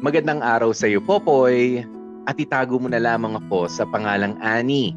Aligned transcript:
magandang 0.00 0.40
araw 0.40 0.72
sa 0.72 0.88
iyo, 0.88 1.04
Popoy. 1.04 1.84
At 2.24 2.40
itago 2.40 2.80
mo 2.80 2.88
na 2.88 3.00
lamang 3.00 3.36
ako 3.36 3.68
sa 3.68 3.84
pangalang 3.84 4.36
Annie, 4.40 4.96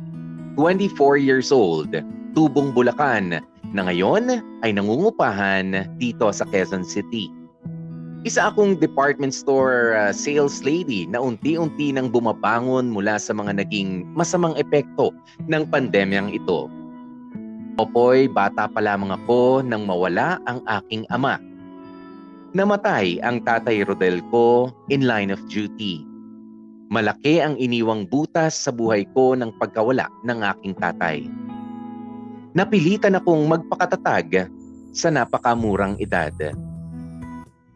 24 0.56 1.20
years 1.20 1.52
old, 1.52 1.92
tubong 2.32 2.72
Bulacan, 2.72 3.44
na 3.76 3.82
ngayon 3.84 4.40
ay 4.64 4.72
nangungupahan 4.72 5.92
dito 6.00 6.32
sa 6.32 6.48
Quezon 6.48 6.88
City. 6.88 7.28
Isa 8.24 8.48
akong 8.48 8.80
department 8.80 9.36
store 9.36 10.00
uh, 10.00 10.16
sales 10.16 10.64
lady 10.64 11.04
na 11.04 11.20
unti-unti 11.20 11.92
nang 11.92 12.08
bumabangon 12.08 12.88
mula 12.88 13.20
sa 13.20 13.36
mga 13.36 13.60
naging 13.60 14.08
masamang 14.16 14.56
epekto 14.56 15.12
ng 15.52 15.68
pandemyang 15.68 16.32
ito. 16.32 16.72
Popoy, 17.76 18.32
bata 18.32 18.72
pa 18.72 18.80
lamang 18.80 19.12
ako 19.12 19.68
nang 19.68 19.84
mawala 19.84 20.40
ang 20.48 20.64
aking 20.64 21.04
ama 21.12 21.36
Namatay 22.54 23.18
ang 23.26 23.42
tatay 23.42 23.82
Rodel 23.82 24.22
ko 24.30 24.70
in 24.94 25.10
line 25.10 25.34
of 25.34 25.42
duty. 25.50 26.06
Malaki 26.94 27.42
ang 27.42 27.58
iniwang 27.58 28.06
butas 28.06 28.54
sa 28.54 28.70
buhay 28.70 29.10
ko 29.18 29.34
ng 29.34 29.58
pagkawala 29.58 30.06
ng 30.22 30.40
aking 30.54 30.78
tatay. 30.78 31.26
Napilitan 32.54 33.18
akong 33.18 33.50
magpakatatag 33.50 34.54
sa 34.94 35.10
napakamurang 35.10 35.98
edad. 35.98 36.54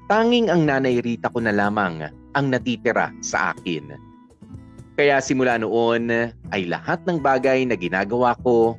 Tanging 0.05 0.53
ang 0.53 0.69
nanay 0.69 1.01
Rita 1.01 1.33
ko 1.33 1.41
na 1.41 1.49
lamang 1.49 2.13
ang 2.37 2.45
natitira 2.53 3.09
sa 3.25 3.57
akin. 3.57 3.97
Kaya 4.93 5.17
simula 5.17 5.57
noon 5.57 6.29
ay 6.53 6.69
lahat 6.69 7.01
ng 7.09 7.17
bagay 7.17 7.65
na 7.65 7.73
ginagawa 7.73 8.37
ko 8.45 8.77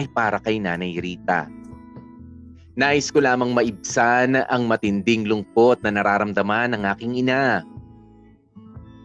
ay 0.00 0.08
para 0.08 0.40
kay 0.40 0.56
nanay 0.56 0.96
Rita. 0.96 1.44
Nais 2.74 3.06
ko 3.14 3.22
lamang 3.22 3.54
maibsan 3.54 4.34
ang 4.50 4.66
matinding 4.66 5.30
lungkot 5.30 5.78
na 5.86 5.94
nararamdaman 5.94 6.74
ng 6.74 6.82
aking 6.90 7.22
ina. 7.22 7.62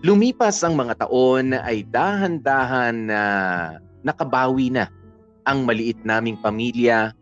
Lumipas 0.02 0.66
ang 0.66 0.74
mga 0.74 1.06
taon 1.06 1.54
ay 1.54 1.86
dahan-dahan 1.86 3.14
na 3.14 3.22
nakabawi 4.02 4.74
na 4.74 4.90
ang 5.46 5.70
maliit 5.70 6.02
naming 6.02 6.34
pamilya 6.42 7.14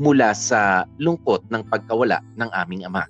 mula 0.00 0.32
sa 0.32 0.88
lungkot 0.96 1.44
ng 1.52 1.60
pagkawala 1.68 2.24
ng 2.40 2.48
aming 2.56 2.88
ama. 2.88 3.04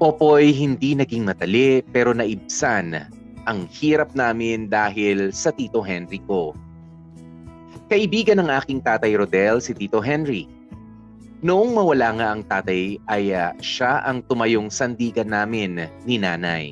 Popoy 0.00 0.56
hindi 0.56 0.96
naging 0.96 1.28
matali 1.28 1.84
pero 1.92 2.16
naibsan 2.16 2.96
ang 3.44 3.68
hirap 3.68 4.16
namin 4.16 4.72
dahil 4.72 5.36
sa 5.36 5.52
Tito 5.52 5.84
Henry 5.84 6.24
ko. 6.24 6.56
Kaibigan 7.92 8.40
ng 8.40 8.48
aking 8.48 8.80
tatay 8.80 9.12
Rodel 9.20 9.60
si 9.60 9.76
Tito 9.76 10.00
Henry 10.00 10.48
Noong 11.40 11.72
mawala 11.72 12.08
nga 12.20 12.26
ang 12.36 12.44
tatay 12.44 13.00
ay 13.08 13.32
uh, 13.32 13.56
siya 13.64 14.04
ang 14.04 14.20
tumayong 14.28 14.68
sandigan 14.68 15.32
namin 15.32 15.88
ni 16.04 16.20
nanay. 16.20 16.68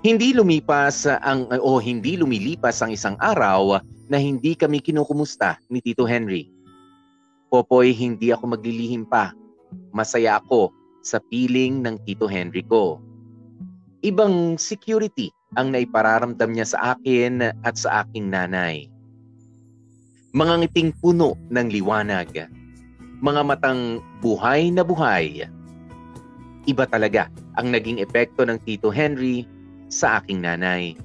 Hindi 0.00 0.32
lumipas 0.32 1.04
ang 1.04 1.44
o 1.60 1.76
hindi 1.76 2.16
lumilipas 2.16 2.80
ang 2.80 2.96
isang 2.96 3.12
araw 3.20 3.76
na 4.08 4.16
hindi 4.16 4.56
kami 4.56 4.80
kinukumusta 4.80 5.60
ni 5.68 5.84
Tito 5.84 6.08
Henry. 6.08 6.48
Popoy, 7.52 7.92
hindi 7.92 8.32
ako 8.32 8.56
maglilihim 8.56 9.04
pa. 9.04 9.36
Masaya 9.92 10.40
ako 10.40 10.72
sa 11.04 11.20
piling 11.20 11.84
ng 11.84 12.00
Tito 12.08 12.24
Henry 12.24 12.64
ko. 12.64 13.04
Ibang 14.00 14.56
security 14.56 15.28
ang 15.60 15.76
naipararamdam 15.76 16.56
niya 16.56 16.72
sa 16.72 16.78
akin 16.96 17.52
at 17.52 17.76
sa 17.76 18.00
aking 18.00 18.32
nanay. 18.32 18.88
Mga 20.32 20.54
ngiting 20.64 20.90
puno 21.04 21.36
ng 21.52 21.66
liwanag 21.68 22.32
mga 23.20 23.42
matang 23.46 24.04
buhay 24.20 24.68
na 24.68 24.84
buhay. 24.84 25.48
Iba 26.66 26.84
talaga 26.84 27.30
ang 27.56 27.72
naging 27.72 28.02
epekto 28.02 28.44
ng 28.44 28.58
Tito 28.66 28.90
Henry 28.90 29.46
sa 29.88 30.20
aking 30.20 30.42
nanay. 30.42 30.98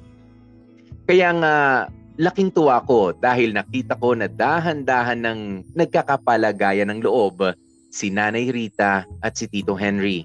Kaya 1.06 1.30
nga 1.38 1.56
laking 2.20 2.52
tuwa 2.52 2.84
ko 2.84 3.16
dahil 3.16 3.56
nakita 3.56 3.96
ko 3.98 4.18
na 4.18 4.28
dahan-dahan 4.28 5.22
ng 5.24 5.40
nagkakapalagayan 5.78 6.92
ng 6.92 7.00
loob 7.06 7.56
si 7.92 8.12
Nanay 8.12 8.52
Rita 8.52 9.08
at 9.24 9.34
si 9.36 9.48
Tito 9.48 9.76
Henry. 9.76 10.24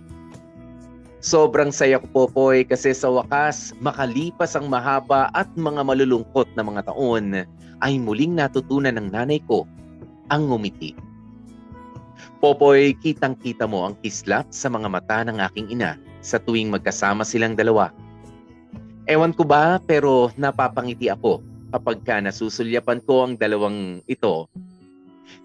Sobrang 1.26 1.74
saya 1.74 1.98
ko 1.98 2.06
Popoy 2.28 2.62
kasi 2.62 2.94
sa 2.94 3.10
wakas 3.10 3.74
makalipas 3.82 4.54
ang 4.54 4.70
mahaba 4.70 5.26
at 5.34 5.50
mga 5.58 5.82
malulungkot 5.82 6.46
na 6.54 6.62
mga 6.62 6.86
taon 6.86 7.42
ay 7.82 7.92
muling 7.98 8.38
natutunan 8.38 8.94
ng 8.94 9.10
nanay 9.10 9.42
ko 9.44 9.66
ang 10.30 10.46
ngumiti. 10.46 11.05
Popoy, 12.40 12.96
kitang-kita 12.98 13.64
mo 13.64 13.88
ang 13.88 13.94
kislap 14.00 14.48
sa 14.52 14.68
mga 14.68 14.88
mata 14.88 15.18
ng 15.24 15.40
aking 15.50 15.72
ina 15.72 16.00
sa 16.20 16.36
tuwing 16.40 16.72
magkasama 16.72 17.22
silang 17.24 17.54
dalawa. 17.54 17.92
Ewan 19.06 19.30
ko 19.32 19.46
ba 19.46 19.78
pero 19.78 20.34
napapangiti 20.34 21.06
ako 21.06 21.38
kapag 21.70 22.02
ka 22.02 22.18
nasusulyapan 22.18 22.98
ko 23.06 23.26
ang 23.26 23.34
dalawang 23.38 24.02
ito. 24.10 24.50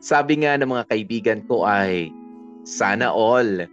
Sabi 0.02 0.42
nga 0.42 0.58
ng 0.58 0.70
mga 0.70 0.86
kaibigan 0.90 1.40
ko 1.46 1.66
ay, 1.66 2.10
sana 2.66 3.10
all. 3.10 3.66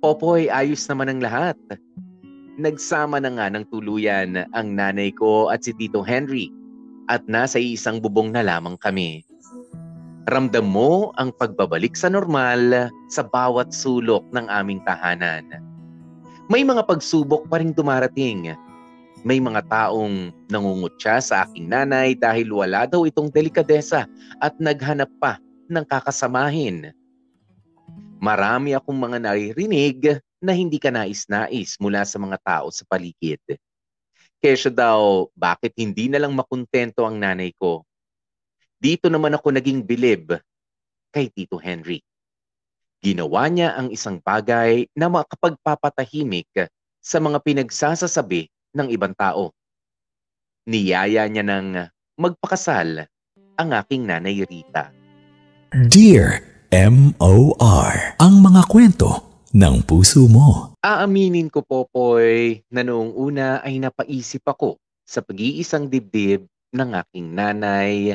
Popoy, 0.00 0.48
ayos 0.48 0.84
naman 0.88 1.12
ang 1.12 1.20
lahat. 1.20 1.58
Nagsama 2.58 3.20
na 3.22 3.30
nga 3.32 3.46
ng 3.52 3.64
tuluyan 3.70 4.48
ang 4.50 4.68
nanay 4.74 5.12
ko 5.14 5.52
at 5.52 5.62
si 5.62 5.72
Tito 5.76 6.02
Henry 6.02 6.50
at 7.08 7.24
nasa 7.24 7.56
isang 7.56 8.02
bubong 8.02 8.32
na 8.32 8.44
lamang 8.44 8.76
kami. 8.80 9.27
Ramdam 10.28 10.68
mo 10.68 11.08
ang 11.16 11.32
pagbabalik 11.32 11.96
sa 11.96 12.12
normal 12.12 12.92
sa 13.08 13.24
bawat 13.24 13.72
sulok 13.72 14.28
ng 14.28 14.44
aming 14.52 14.84
tahanan. 14.84 15.48
May 16.52 16.68
mga 16.68 16.84
pagsubok 16.84 17.48
pa 17.48 17.64
rin 17.64 17.72
dumarating. 17.72 18.52
May 19.24 19.40
mga 19.40 19.64
taong 19.72 20.28
nangungutya 20.52 21.24
sa 21.24 21.48
aking 21.48 21.72
nanay 21.72 22.12
dahil 22.12 22.52
wala 22.52 22.84
daw 22.84 23.08
itong 23.08 23.32
delikadesa 23.32 24.04
at 24.44 24.52
naghanap 24.60 25.08
pa 25.16 25.40
ng 25.72 25.84
kakasamahin. 25.88 26.92
Marami 28.20 28.76
akong 28.76 29.00
mga 29.00 29.24
naririnig 29.32 30.20
na 30.44 30.52
hindi 30.52 30.76
ka 30.76 30.92
nais-nais 30.92 31.80
mula 31.80 32.04
sa 32.04 32.20
mga 32.20 32.36
tao 32.44 32.68
sa 32.68 32.84
paligid. 32.84 33.40
Kesyo 34.44 34.68
daw, 34.68 35.32
bakit 35.32 35.72
hindi 35.80 36.12
na 36.12 36.20
lang 36.20 36.36
makontento 36.36 37.08
ang 37.08 37.16
nanay 37.16 37.48
ko 37.56 37.87
dito 38.78 39.10
naman 39.10 39.34
ako 39.34 39.58
naging 39.58 39.82
bilib 39.82 40.38
kay 41.10 41.26
Tito 41.34 41.58
Henry. 41.58 41.98
Ginawa 42.98 43.46
niya 43.46 43.78
ang 43.78 43.94
isang 43.94 44.18
bagay 44.18 44.90
na 44.94 45.06
makapagpapatahimik 45.06 46.50
sa 46.98 47.18
mga 47.22 47.38
pinagsasasabi 47.42 48.50
ng 48.74 48.88
ibang 48.90 49.14
tao. 49.14 49.54
Niyaya 50.66 51.26
niya 51.30 51.46
ng 51.46 51.68
magpakasal 52.18 53.06
ang 53.58 53.68
aking 53.74 54.06
nanay 54.06 54.42
Rita. 54.42 54.90
Dear 55.70 56.42
M.O.R. 56.68 58.18
Ang 58.18 58.34
mga 58.44 58.62
kwento 58.68 59.10
ng 59.56 59.80
puso 59.88 60.28
mo. 60.28 60.76
Aaminin 60.84 61.48
ko, 61.48 61.64
Popoy, 61.64 62.60
na 62.68 62.84
noong 62.84 63.16
una 63.16 63.64
ay 63.64 63.80
napaisip 63.80 64.44
ako 64.44 64.76
sa 65.08 65.24
pag-iisang 65.24 65.88
dibdib 65.88 66.44
ng 66.76 66.90
aking 66.92 67.32
nanay 67.32 68.12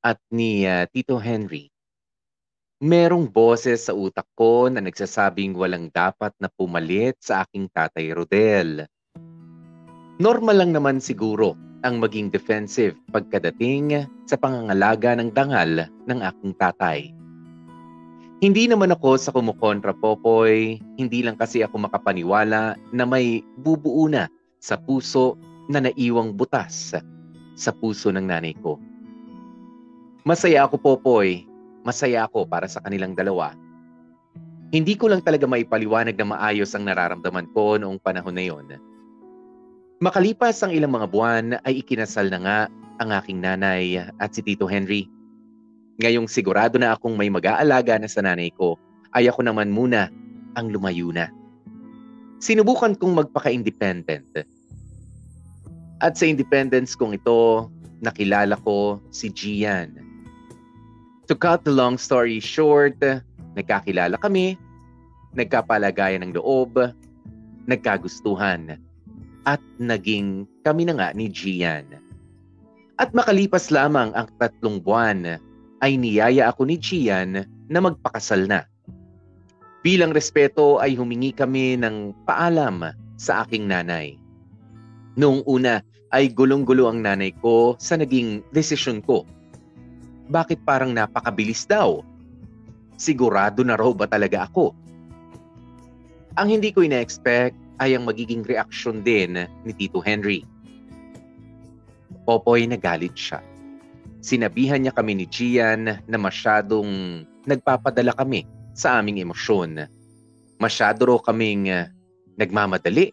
at 0.00 0.16
ni 0.32 0.64
uh, 0.64 0.88
Tito 0.88 1.20
Henry, 1.20 1.68
merong 2.80 3.28
boses 3.28 3.88
sa 3.88 3.92
utak 3.92 4.24
ko 4.32 4.72
na 4.72 4.80
nagsasabing 4.80 5.52
walang 5.52 5.92
dapat 5.92 6.32
na 6.40 6.48
pumalit 6.48 7.20
sa 7.20 7.44
aking 7.44 7.68
tatay 7.68 8.16
Rodel. 8.16 8.88
Normal 10.20 10.56
lang 10.64 10.72
naman 10.72 11.00
siguro 11.00 11.56
ang 11.84 12.00
maging 12.00 12.28
defensive 12.32 12.96
pagkadating 13.12 14.04
sa 14.28 14.36
pangangalaga 14.36 15.16
ng 15.16 15.32
dangal 15.32 15.88
ng 16.08 16.18
aking 16.24 16.52
tatay. 16.56 17.12
Hindi 18.40 18.72
naman 18.72 18.96
ako 18.96 19.20
sa 19.20 19.36
kumukontra 19.36 19.92
Popoy, 19.92 20.80
hindi 20.96 21.20
lang 21.20 21.36
kasi 21.36 21.60
ako 21.60 21.84
makapaniwala 21.84 22.72
na 22.88 23.04
may 23.04 23.44
bubuo 23.60 24.08
na 24.08 24.32
sa 24.60 24.80
puso 24.80 25.36
na 25.68 25.84
naiwang 25.84 26.32
butas 26.32 26.96
sa 27.52 27.70
puso 27.76 28.08
ng 28.08 28.24
nanay 28.24 28.56
ko. 28.64 28.80
Masaya 30.30 30.62
ako, 30.62 30.78
Popoy. 30.78 31.42
Masaya 31.82 32.22
ako 32.30 32.46
para 32.46 32.70
sa 32.70 32.78
kanilang 32.86 33.18
dalawa. 33.18 33.50
Hindi 34.70 34.94
ko 34.94 35.10
lang 35.10 35.26
talaga 35.26 35.42
maipaliwanag 35.50 36.14
na 36.14 36.30
maayos 36.30 36.70
ang 36.70 36.86
nararamdaman 36.86 37.50
ko 37.50 37.74
noong 37.74 37.98
panahon 37.98 38.38
na 38.38 38.46
yon. 38.46 38.78
Makalipas 39.98 40.62
ang 40.62 40.70
ilang 40.70 40.94
mga 40.94 41.10
buwan 41.10 41.58
ay 41.66 41.82
ikinasal 41.82 42.30
na 42.30 42.38
nga 42.46 42.58
ang 43.02 43.10
aking 43.10 43.42
nanay 43.42 43.98
at 44.22 44.30
si 44.30 44.38
Tito 44.46 44.70
Henry. 44.70 45.10
Ngayong 45.98 46.30
sigurado 46.30 46.78
na 46.78 46.94
akong 46.94 47.18
may 47.18 47.26
mag-aalaga 47.26 47.98
na 47.98 48.06
sa 48.06 48.22
nanay 48.22 48.54
ko, 48.54 48.78
ay 49.18 49.26
ako 49.26 49.42
naman 49.42 49.74
muna 49.74 50.14
ang 50.54 50.70
lumayo 50.70 51.10
na. 51.10 51.26
Sinubukan 52.38 52.94
kong 52.94 53.18
magpaka-independent. 53.18 54.46
At 55.98 56.14
sa 56.14 56.24
independence 56.30 56.94
kong 56.94 57.18
ito, 57.18 57.66
nakilala 57.98 58.54
ko 58.62 59.02
si 59.10 59.26
Gian. 59.34 60.09
To 61.30 61.38
cut 61.38 61.62
the 61.62 61.70
long 61.70 61.94
story 61.94 62.42
short, 62.42 62.98
nagkakilala 63.54 64.18
kami, 64.18 64.58
nagkapalagayan 65.38 66.26
ng 66.26 66.34
loob, 66.34 66.74
nagkagustuhan, 67.70 68.74
at 69.46 69.62
naging 69.78 70.50
kami 70.66 70.90
na 70.90 70.98
nga 70.98 71.08
ni 71.14 71.30
Gian. 71.30 71.86
At 72.98 73.14
makalipas 73.14 73.70
lamang 73.70 74.10
ang 74.18 74.26
tatlong 74.42 74.82
buwan, 74.82 75.38
ay 75.78 75.94
niyaya 75.94 76.50
ako 76.50 76.66
ni 76.66 76.74
Gian 76.82 77.46
na 77.46 77.78
magpakasal 77.78 78.50
na. 78.50 78.66
Bilang 79.86 80.10
respeto 80.10 80.82
ay 80.82 80.98
humingi 80.98 81.30
kami 81.30 81.78
ng 81.78 82.10
paalam 82.26 82.90
sa 83.22 83.46
aking 83.46 83.70
nanay. 83.70 84.18
Noong 85.14 85.46
una 85.46 85.78
ay 86.10 86.26
gulong-gulo 86.34 86.90
ang 86.90 87.06
nanay 87.06 87.30
ko 87.38 87.78
sa 87.78 87.94
naging 87.94 88.42
desisyon 88.50 88.98
ko. 88.98 89.22
Bakit 90.30 90.62
parang 90.62 90.94
napakabilis 90.94 91.66
daw? 91.66 92.06
Sigurado 92.94 93.66
na 93.66 93.74
raw 93.74 93.90
ba 93.90 94.06
talaga 94.06 94.46
ako? 94.46 94.70
Ang 96.38 96.54
hindi 96.54 96.70
ko 96.70 96.86
ina-expect 96.86 97.58
ay 97.82 97.98
ang 97.98 98.06
magiging 98.06 98.46
reaksyon 98.46 99.02
din 99.02 99.50
ni 99.66 99.72
Tito 99.74 99.98
Henry. 99.98 100.46
Popoy 102.22 102.70
nagalit 102.70 103.18
siya. 103.18 103.42
Sinabihan 104.22 104.78
niya 104.78 104.94
kami 104.94 105.18
ni 105.18 105.26
Gian 105.26 105.98
na 105.98 106.18
masyadong 106.20 107.24
nagpapadala 107.48 108.14
kami 108.14 108.46
sa 108.76 109.02
aming 109.02 109.24
emosyon. 109.24 109.88
Masyado 110.60 111.08
raw 111.10 111.18
kaming 111.18 111.72
uh, 111.72 111.88
nagmamadali 112.36 113.10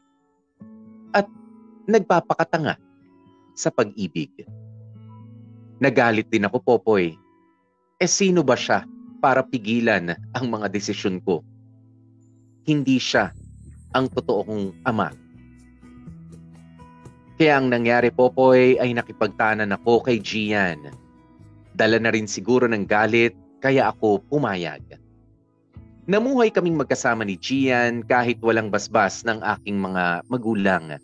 at 1.16 1.25
nagpapakatanga 1.88 2.75
sa 3.56 3.72
pag-ibig. 3.72 4.30
Nagalit 5.77 6.25
din 6.33 6.50
ako, 6.50 6.57
Popoy. 6.63 7.13
Eh 8.01 8.09
sino 8.09 8.41
ba 8.41 8.57
siya 8.57 8.85
para 9.21 9.45
pigilan 9.45 10.13
ang 10.33 10.45
mga 10.50 10.74
desisyon 10.74 11.21
ko? 11.21 11.45
Hindi 12.65 12.97
siya 12.97 13.29
ang 13.94 14.09
totoo 14.09 14.41
kong 14.45 14.65
ama. 14.85 15.13
Kaya 17.38 17.62
ang 17.62 17.69
nangyari, 17.69 18.09
Popoy, 18.09 18.81
ay 18.81 18.97
nakipagtanan 18.97 19.69
ako 19.77 20.01
kay 20.09 20.18
Gian. 20.18 20.89
Dala 21.77 22.01
na 22.01 22.09
rin 22.09 22.25
siguro 22.25 22.65
ng 22.65 22.89
galit, 22.89 23.38
kaya 23.62 23.94
ako 23.94 24.25
pumayag. 24.25 24.81
Namuhay 26.09 26.50
kaming 26.50 26.81
magkasama 26.81 27.21
ni 27.21 27.38
Gian 27.38 28.01
kahit 28.01 28.41
walang 28.41 28.73
basbas 28.73 29.21
ng 29.21 29.45
aking 29.45 29.77
mga 29.77 30.25
magulang. 30.25 30.97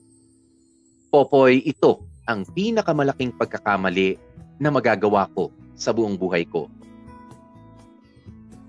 Popoy, 1.13 1.61
ito 1.61 2.01
ang 2.25 2.41
pinakamalaking 2.57 3.37
pagkakamali 3.37 4.17
na 4.63 4.71
magagawa 4.71 5.27
ko 5.35 5.51
sa 5.75 5.91
buong 5.91 6.15
buhay 6.15 6.47
ko. 6.47 6.71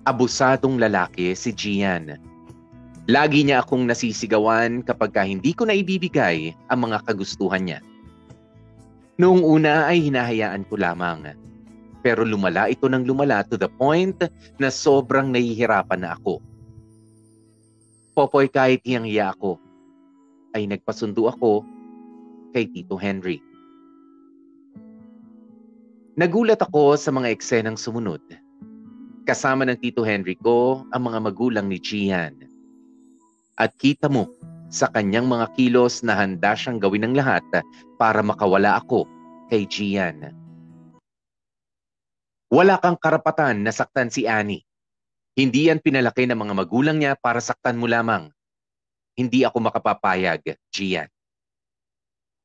Abusadong 0.05 0.83
lalaki 0.83 1.33
si 1.39 1.55
Gian. 1.55 2.19
Lagi 3.07 3.47
niya 3.47 3.63
akong 3.63 3.87
nasisigawan 3.87 4.83
kapag 4.83 5.15
ka 5.15 5.23
hindi 5.23 5.55
ko 5.55 5.71
na 5.71 5.79
ibibigay 5.79 6.51
ang 6.67 6.91
mga 6.91 7.07
kagustuhan 7.07 7.63
niya. 7.63 7.81
Noong 9.15 9.47
una 9.47 9.87
ay 9.87 10.11
hinahayaan 10.11 10.67
ko 10.67 10.75
lamang. 10.75 11.39
Pero 12.03 12.27
lumala 12.27 12.67
ito 12.69 12.91
ng 12.91 13.07
lumala 13.07 13.47
to 13.47 13.55
the 13.55 13.71
point 13.79 14.19
na 14.59 14.69
sobrang 14.69 15.31
nahihirapan 15.31 16.03
na 16.03 16.19
ako. 16.19 16.43
Popoy 18.13 18.51
kahit 18.51 18.85
hiyang-hiya 18.85 19.33
ako, 19.33 19.57
ay 20.55 20.71
nagpasundo 20.71 21.27
ako 21.27 21.67
kay 22.55 22.71
Tito 22.71 22.95
Henry. 22.95 23.43
Nagulat 26.15 26.63
ako 26.63 26.95
sa 26.95 27.11
mga 27.11 27.27
eksenang 27.35 27.75
sumunod. 27.75 28.23
Kasama 29.27 29.67
ng 29.67 29.75
Tito 29.83 30.07
Henry 30.07 30.39
ko 30.39 30.87
ang 30.95 31.11
mga 31.11 31.19
magulang 31.27 31.67
ni 31.67 31.83
Gian. 31.83 32.39
At 33.59 33.75
kita 33.83 34.07
mo 34.07 34.31
sa 34.71 34.87
kanyang 34.95 35.27
mga 35.27 35.51
kilos 35.59 36.07
na 36.07 36.15
handa 36.15 36.55
siyang 36.55 36.79
gawin 36.79 37.11
ng 37.11 37.15
lahat 37.19 37.43
para 37.99 38.23
makawala 38.23 38.79
ako 38.79 39.11
kay 39.51 39.67
Gian. 39.67 40.31
Wala 42.47 42.79
kang 42.79 42.95
karapatan 42.95 43.67
na 43.67 43.75
saktan 43.75 44.07
si 44.07 44.31
Annie. 44.31 44.63
Hindi 45.35 45.67
yan 45.67 45.83
pinalaki 45.83 46.31
ng 46.31 46.39
mga 46.39 46.55
magulang 46.55 47.03
niya 47.03 47.19
para 47.19 47.43
saktan 47.43 47.75
mo 47.75 47.91
lamang. 47.91 48.31
Hindi 49.19 49.43
ako 49.43 49.67
makapapayag, 49.67 50.47
Gian. 50.71 51.11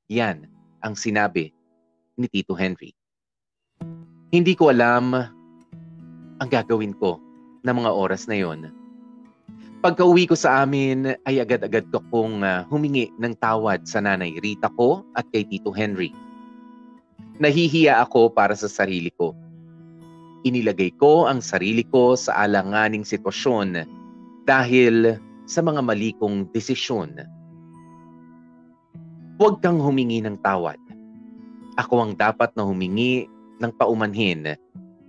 Yan 0.10 0.50
ang 0.82 0.98
sinabi 0.98 1.54
ni 2.18 2.26
Tito 2.26 2.58
Henry. 2.58 2.98
Hindi 4.30 4.54
ko 4.54 4.70
alam 4.70 5.18
ang 6.40 6.50
gagawin 6.50 6.94
ko 6.96 7.18
ng 7.66 7.76
mga 7.76 7.92
oras 7.92 8.30
na 8.30 8.38
yon. 8.38 8.70
Pagka-uwi 9.80 10.28
ko 10.28 10.36
sa 10.36 10.62
amin 10.62 11.16
ay 11.24 11.40
agad-agad 11.40 11.88
ko 11.88 12.04
kong 12.12 12.44
uh, 12.44 12.68
humingi 12.68 13.16
ng 13.16 13.32
tawad 13.40 13.88
sa 13.88 14.04
nanay 14.04 14.36
Rita 14.44 14.68
ko 14.76 15.08
at 15.16 15.24
kay 15.32 15.48
Tito 15.48 15.72
Henry. 15.72 16.12
Nahihiya 17.40 18.04
ako 18.04 18.36
para 18.36 18.52
sa 18.60 18.68
sarili 18.68 19.08
ko. 19.16 19.32
Inilagay 20.44 20.92
ko 21.00 21.32
ang 21.32 21.40
sarili 21.40 21.88
ko 21.88 22.20
sa 22.20 22.44
alanganing 22.44 23.08
sitwasyon 23.08 23.88
dahil 24.44 25.16
sa 25.48 25.64
mga 25.64 25.80
mali 25.80 26.12
kong 26.20 26.52
desisyon. 26.52 27.16
Huwag 29.40 29.64
kang 29.64 29.80
humingi 29.80 30.20
ng 30.20 30.36
tawad. 30.44 30.78
Ako 31.80 32.04
ang 32.04 32.14
dapat 32.20 32.52
na 32.60 32.68
humingi 32.68 33.32
ng 33.60 33.72
paumanhin 33.76 34.56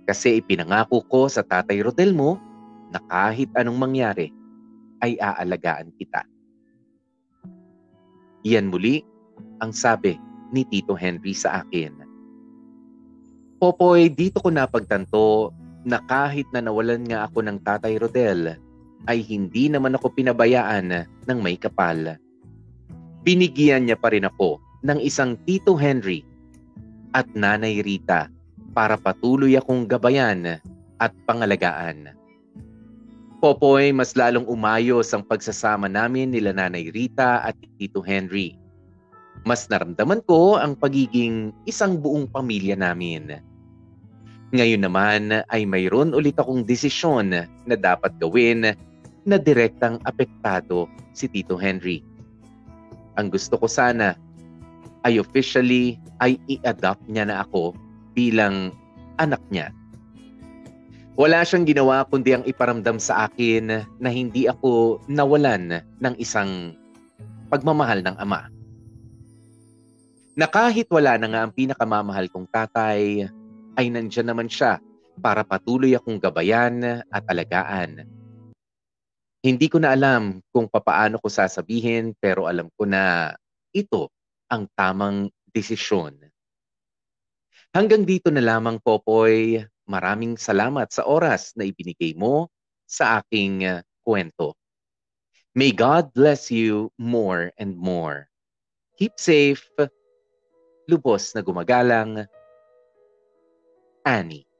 kasi 0.05 0.43
ipinangako 0.43 1.01
ko 1.07 1.21
sa 1.31 1.41
tatay 1.41 1.79
Rodel 1.79 2.11
mo 2.11 2.35
na 2.91 2.99
kahit 3.07 3.47
anong 3.55 3.79
mangyari 3.79 4.27
ay 4.99 5.15
aalagaan 5.17 5.89
kita. 5.95 6.27
Iyan 8.43 8.69
muli 8.69 9.01
ang 9.63 9.71
sabi 9.71 10.19
ni 10.51 10.67
Tito 10.67 10.93
Henry 10.93 11.31
sa 11.31 11.63
akin. 11.63 12.03
Popoy, 13.61 14.09
dito 14.09 14.41
ko 14.41 14.49
napagtanto 14.49 15.53
na 15.85 16.01
kahit 16.01 16.49
na 16.49 16.65
nawalan 16.65 17.05
nga 17.05 17.29
ako 17.29 17.45
ng 17.45 17.57
tatay 17.61 18.01
Rodel, 18.01 18.57
ay 19.09 19.21
hindi 19.25 19.69
naman 19.69 19.97
ako 19.97 20.13
pinabayaan 20.13 21.05
ng 21.05 21.39
may 21.41 21.57
kapal. 21.57 22.17
Binigyan 23.21 23.85
niya 23.85 23.97
pa 23.97 24.13
rin 24.13 24.25
ako 24.25 24.61
ng 24.81 24.97
isang 25.01 25.37
Tito 25.45 25.77
Henry 25.77 26.25
at 27.13 27.29
Nanay 27.37 27.85
Rita 27.85 28.29
para 28.71 28.95
patuloy 28.95 29.59
akong 29.59 29.83
gabayan 29.87 30.59
at 30.99 31.11
pangalagaan. 31.27 32.15
Popoy, 33.41 33.89
mas 33.89 34.13
lalong 34.13 34.45
umayos 34.45 35.09
ang 35.17 35.25
pagsasama 35.25 35.89
namin 35.89 36.29
nila 36.29 36.53
Nanay 36.53 36.93
Rita 36.93 37.41
at 37.41 37.57
Tito 37.81 37.99
Henry. 38.05 38.53
Mas 39.41 39.65
naramdaman 39.65 40.21
ko 40.29 40.61
ang 40.61 40.77
pagiging 40.77 41.49
isang 41.65 41.97
buong 41.97 42.29
pamilya 42.29 42.77
namin. 42.77 43.41
Ngayon 44.53 44.85
naman 44.85 45.41
ay 45.49 45.65
mayroon 45.65 46.13
ulit 46.13 46.37
akong 46.37 46.61
desisyon 46.61 47.33
na 47.65 47.75
dapat 47.75 48.13
gawin 48.21 48.77
na 49.25 49.37
direktang 49.41 49.97
apektado 50.05 50.85
si 51.17 51.25
Tito 51.25 51.57
Henry. 51.57 52.05
Ang 53.17 53.33
gusto 53.33 53.57
ko 53.57 53.65
sana 53.65 54.13
ay 55.01 55.17
officially 55.17 55.97
ay 56.21 56.37
i-adopt 56.45 57.01
niya 57.09 57.25
na 57.25 57.41
ako 57.41 57.73
bilang 58.15 58.75
anak 59.19 59.41
niya. 59.53 59.71
Wala 61.19 61.43
siyang 61.43 61.67
ginawa 61.67 62.07
kundi 62.07 62.31
ang 62.33 62.47
iparamdam 62.47 62.97
sa 62.97 63.27
akin 63.27 63.83
na 63.99 64.09
hindi 64.09 64.47
ako 64.47 65.03
nawalan 65.11 65.83
ng 65.99 66.15
isang 66.17 66.73
pagmamahal 67.51 67.99
ng 67.99 68.15
ama. 68.15 68.47
Na 70.39 70.47
kahit 70.47 70.87
wala 70.87 71.19
na 71.19 71.27
nga 71.27 71.41
ang 71.43 71.51
pinakamamahal 71.51 72.31
kong 72.31 72.47
tatay, 72.47 73.27
ay 73.75 73.85
nandyan 73.91 74.31
naman 74.31 74.47
siya 74.47 74.79
para 75.19 75.43
patuloy 75.43 75.91
akong 75.93 76.17
gabayan 76.17 77.03
at 77.11 77.23
alagaan. 77.27 78.07
Hindi 79.43 79.67
ko 79.67 79.83
na 79.83 79.91
alam 79.91 80.39
kung 80.55 80.71
papaano 80.71 81.19
ko 81.19 81.27
sasabihin 81.27 82.15
pero 82.15 82.47
alam 82.47 82.71
ko 82.79 82.87
na 82.87 83.35
ito 83.75 84.07
ang 84.47 84.69
tamang 84.77 85.27
desisyon 85.51 86.30
Hanggang 87.71 88.03
dito 88.03 88.27
na 88.27 88.43
lamang, 88.43 88.83
Popoy. 88.83 89.63
Maraming 89.87 90.35
salamat 90.35 90.91
sa 90.91 91.07
oras 91.07 91.55
na 91.55 91.63
ibinigay 91.63 92.11
mo 92.19 92.51
sa 92.83 93.23
aking 93.23 93.63
kwento. 94.03 94.59
May 95.55 95.71
God 95.71 96.11
bless 96.11 96.51
you 96.51 96.91
more 96.99 97.55
and 97.55 97.79
more. 97.79 98.27
Keep 98.99 99.15
safe. 99.15 99.63
Lubos 100.91 101.31
na 101.31 101.39
gumagalang. 101.39 102.27
Annie. 104.03 104.50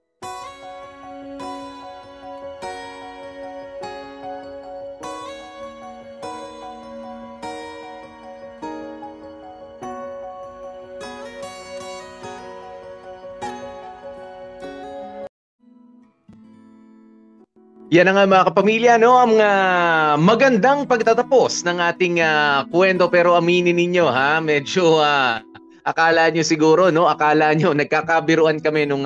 Yan 17.91 18.07
na 18.07 18.15
nga 18.15 18.23
mga 18.23 18.47
kapamilya, 18.55 18.95
no? 18.95 19.19
Ang 19.19 19.43
ah, 19.43 20.15
magandang 20.15 20.87
pagtatapos 20.87 21.67
ng 21.67 21.75
ating 21.91 22.23
ah, 22.23 22.63
kwento. 22.71 23.11
Pero 23.11 23.35
aminin 23.35 23.75
ninyo, 23.75 24.07
ha? 24.07 24.39
Medyo 24.39 25.03
ah, 25.03 25.43
akala 25.83 26.31
nyo 26.31 26.39
siguro, 26.39 26.87
no? 26.87 27.11
Akala 27.11 27.51
nyo, 27.51 27.75
nagkakabiruan 27.75 28.63
kami 28.63 28.87
nung 28.87 29.03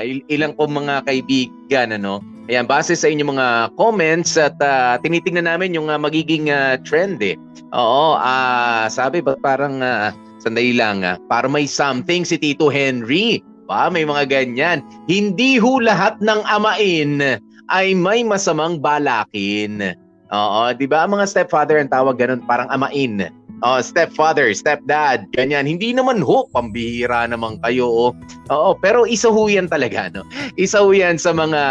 il- 0.00 0.24
ilang 0.32 0.56
kong 0.56 0.80
mga 0.80 1.04
kaibigan, 1.04 1.92
ano? 1.92 2.24
Ayan, 2.48 2.64
base 2.64 2.96
sa 2.96 3.12
inyong 3.12 3.36
mga 3.36 3.48
comments 3.76 4.40
at 4.40 4.56
ah, 4.64 4.96
tinitingnan 5.04 5.44
namin 5.44 5.76
yung 5.76 5.92
ah, 5.92 6.00
magiging 6.00 6.48
ah, 6.48 6.80
trend, 6.80 7.20
eh. 7.20 7.36
Oo, 7.76 8.16
ah, 8.16 8.88
sabi 8.88 9.20
ba 9.20 9.36
parang, 9.44 9.84
ah, 9.84 10.08
sandali 10.40 10.72
lang, 10.72 11.04
ah, 11.04 11.20
para 11.28 11.52
may 11.52 11.68
something 11.68 12.24
si 12.24 12.40
Tito 12.40 12.72
Henry. 12.72 13.44
Pa, 13.68 13.92
may 13.92 14.08
mga 14.08 14.24
ganyan. 14.24 14.80
Hindi 15.04 15.60
ho 15.60 15.84
lahat 15.84 16.16
ng 16.24 16.40
amain 16.48 17.44
ay 17.70 17.94
may 17.94 18.26
masamang 18.26 18.82
balakin. 18.82 19.94
Oo, 20.32 20.62
'di 20.72 20.88
ba? 20.88 21.04
Mga 21.04 21.28
stepfather 21.28 21.76
ang 21.76 21.92
tawag 21.92 22.16
ganun, 22.16 22.40
parang 22.48 22.70
amain. 22.72 23.28
Oh, 23.62 23.78
stepfather, 23.78 24.50
stepdad, 24.50 25.30
ganyan. 25.30 25.70
Hindi 25.70 25.94
naman 25.94 26.18
ho, 26.18 26.50
pambihira 26.50 27.30
naman 27.30 27.62
kayo. 27.62 27.86
Oh. 27.86 28.10
Oo, 28.50 28.74
pero 28.74 29.06
isa 29.06 29.30
ho 29.30 29.46
yan 29.46 29.70
talaga, 29.70 30.10
no? 30.10 30.26
Isa 30.58 30.82
ho 30.82 30.90
yan 30.90 31.14
sa 31.14 31.30
mga 31.30 31.62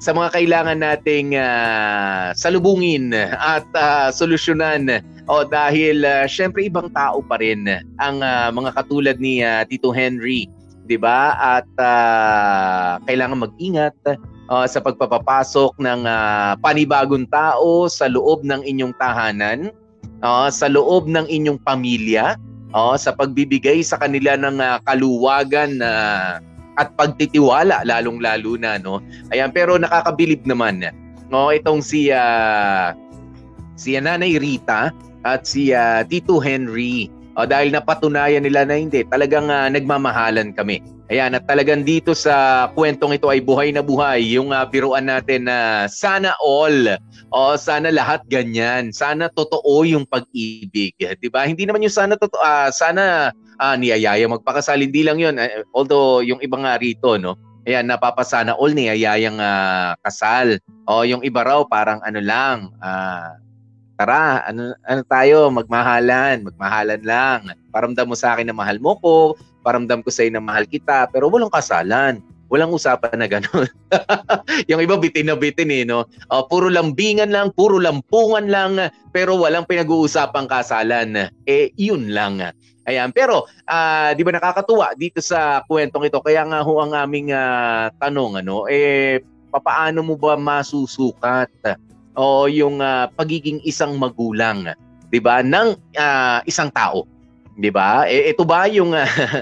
sa 0.00 0.16
mga 0.16 0.28
kailangan 0.36 0.80
nating 0.80 1.40
ah, 1.40 2.36
salubungin 2.36 3.16
at 3.16 3.64
ah, 3.72 4.12
solusyonan. 4.12 5.00
O 5.24 5.44
dahil 5.48 6.04
ah, 6.04 6.28
syempre 6.28 6.68
ibang 6.68 6.92
tao 6.92 7.24
pa 7.24 7.40
rin 7.40 7.64
ang 7.96 8.20
ah, 8.20 8.52
mga 8.52 8.76
katulad 8.76 9.16
ni 9.16 9.40
ah, 9.40 9.64
Tito 9.64 9.96
Henry, 9.96 10.48
'di 10.84 11.00
ba? 11.00 11.32
At 11.36 11.68
ah, 11.80 13.00
kailangan 13.08 13.48
mag-ingat 13.48 13.96
uh, 14.50 14.66
sa 14.66 14.82
pagpapapasok 14.82 15.78
ng 15.78 16.04
uh, 16.04 16.58
panibagong 16.60 17.24
tao 17.30 17.86
sa 17.86 18.10
loob 18.10 18.42
ng 18.42 18.66
inyong 18.66 18.92
tahanan, 18.98 19.70
uh, 20.20 20.50
sa 20.50 20.66
loob 20.66 21.06
ng 21.06 21.24
inyong 21.30 21.62
pamilya, 21.62 22.34
uh, 22.74 22.98
sa 22.98 23.14
pagbibigay 23.14 23.80
sa 23.80 23.96
kanila 23.96 24.34
ng 24.34 24.58
uh, 24.58 24.82
kaluwagan 24.84 25.78
uh, 25.80 26.42
at 26.78 26.94
pagtitiwala 26.98 27.86
lalong-lalo 27.86 28.56
na 28.58 28.78
no. 28.78 28.98
Ayan 29.34 29.54
pero 29.54 29.76
nakakabilib 29.76 30.46
naman 30.46 30.82
no 31.30 31.54
itong 31.54 31.82
si 31.84 32.10
uh, 32.10 32.94
si 33.78 33.94
Nanay 33.98 34.38
Rita 34.38 34.90
at 35.22 35.44
si 35.46 35.70
uh, 35.70 36.02
Tito 36.06 36.40
Henry 36.40 37.10
uh, 37.36 37.44
dahil 37.44 37.74
napatunayan 37.74 38.42
nila 38.42 38.64
na 38.64 38.80
hindi 38.80 39.04
talagang 39.06 39.50
uh, 39.52 39.68
nagmamahalan 39.68 40.56
kami. 40.56 40.80
Ayan, 41.10 41.34
at 41.34 41.42
talagang 41.42 41.82
dito 41.82 42.14
sa 42.14 42.70
kwentong 42.70 43.18
ito 43.18 43.26
ay 43.26 43.42
buhay 43.42 43.74
na 43.74 43.82
buhay 43.82 44.22
yung 44.30 44.54
uh, 44.54 44.62
biruan 44.62 45.10
natin 45.10 45.50
na 45.50 45.90
sana 45.90 46.38
all, 46.38 46.86
o 47.34 47.58
sana 47.58 47.90
lahat 47.90 48.22
ganyan, 48.30 48.94
sana 48.94 49.26
totoo 49.26 49.82
yung 49.82 50.06
pag-ibig, 50.06 50.94
'di 50.94 51.28
ba? 51.34 51.50
Hindi 51.50 51.66
naman 51.66 51.82
yung 51.82 51.90
sana 51.90 52.14
totoo, 52.14 52.38
uh, 52.38 52.70
sana 52.70 53.34
uh, 53.58 53.74
niyayaya 53.74 54.30
magpakasal, 54.30 54.78
hindi 54.78 55.02
lang 55.02 55.18
'yun. 55.18 55.34
Uh, 55.34 55.66
although 55.74 56.22
yung 56.22 56.38
iba 56.46 56.54
nga 56.62 56.78
rito, 56.78 57.18
no, 57.18 57.34
Ayan, 57.68 57.92
napapasana 57.92 58.56
all 58.56 58.72
niyayayang 58.72 59.36
uh, 59.36 59.92
kasal. 60.00 60.56
O 60.88 61.04
yung 61.04 61.20
iba 61.20 61.44
raw 61.44 61.60
parang 61.68 62.00
ano 62.00 62.16
lang, 62.16 62.72
uh, 62.80 63.36
tara, 64.00 64.48
ano, 64.48 64.72
ano 64.88 65.00
tayo, 65.04 65.52
magmahalan, 65.52 66.40
magmahalan 66.40 67.02
lang. 67.04 67.52
Paramdam 67.68 68.08
mo 68.08 68.16
sa 68.16 68.32
akin 68.32 68.48
na 68.48 68.56
mahal 68.56 68.80
mo 68.80 68.96
ko, 68.96 69.36
paramdam 69.60 70.00
ko 70.04 70.10
sa 70.12 70.24
iyo 70.24 70.36
na 70.36 70.42
mahal 70.42 70.64
kita, 70.66 71.08
pero 71.12 71.28
walang 71.28 71.52
kasalan. 71.52 72.20
Walang 72.50 72.74
usapan 72.74 73.14
na 73.14 73.30
gano'n. 73.30 73.70
yung 74.70 74.82
iba 74.82 74.98
bitin 74.98 75.30
na 75.30 75.38
bitin 75.38 75.70
eh, 75.70 75.86
no? 75.86 76.02
Uh, 76.26 76.42
puro 76.42 76.66
lambingan 76.66 77.30
lang, 77.30 77.54
puro 77.54 77.78
lampungan 77.78 78.50
lang, 78.50 78.90
pero 79.14 79.38
walang 79.38 79.62
pinag-uusapang 79.70 80.50
kasalan. 80.50 81.30
Eh, 81.46 81.70
yun 81.78 82.10
lang. 82.10 82.42
Ayan, 82.90 83.14
pero 83.14 83.46
uh, 83.70 84.10
di 84.18 84.26
ba 84.26 84.34
nakakatuwa 84.34 84.98
dito 84.98 85.22
sa 85.22 85.62
kwentong 85.62 86.10
ito? 86.10 86.18
Kaya 86.18 86.42
nga 86.42 86.66
ho 86.66 86.82
ang 86.82 86.90
aming 86.90 87.30
uh, 87.30 87.86
tanong, 88.02 88.42
ano, 88.42 88.66
eh, 88.66 89.22
papaano 89.54 90.02
mo 90.02 90.18
ba 90.18 90.34
masusukat 90.34 91.50
o 92.18 92.50
yung 92.50 92.82
uh, 92.82 93.06
pagiging 93.14 93.62
isang 93.62 93.94
magulang, 93.98 94.74
'di 95.10 95.20
ba, 95.22 95.42
ng 95.42 95.78
uh, 95.98 96.38
isang 96.46 96.70
tao? 96.74 97.04
'Di 97.58 97.70
ba? 97.72 98.06
E, 98.06 98.30
ito 98.30 98.46
ba 98.46 98.70
yung 98.70 98.94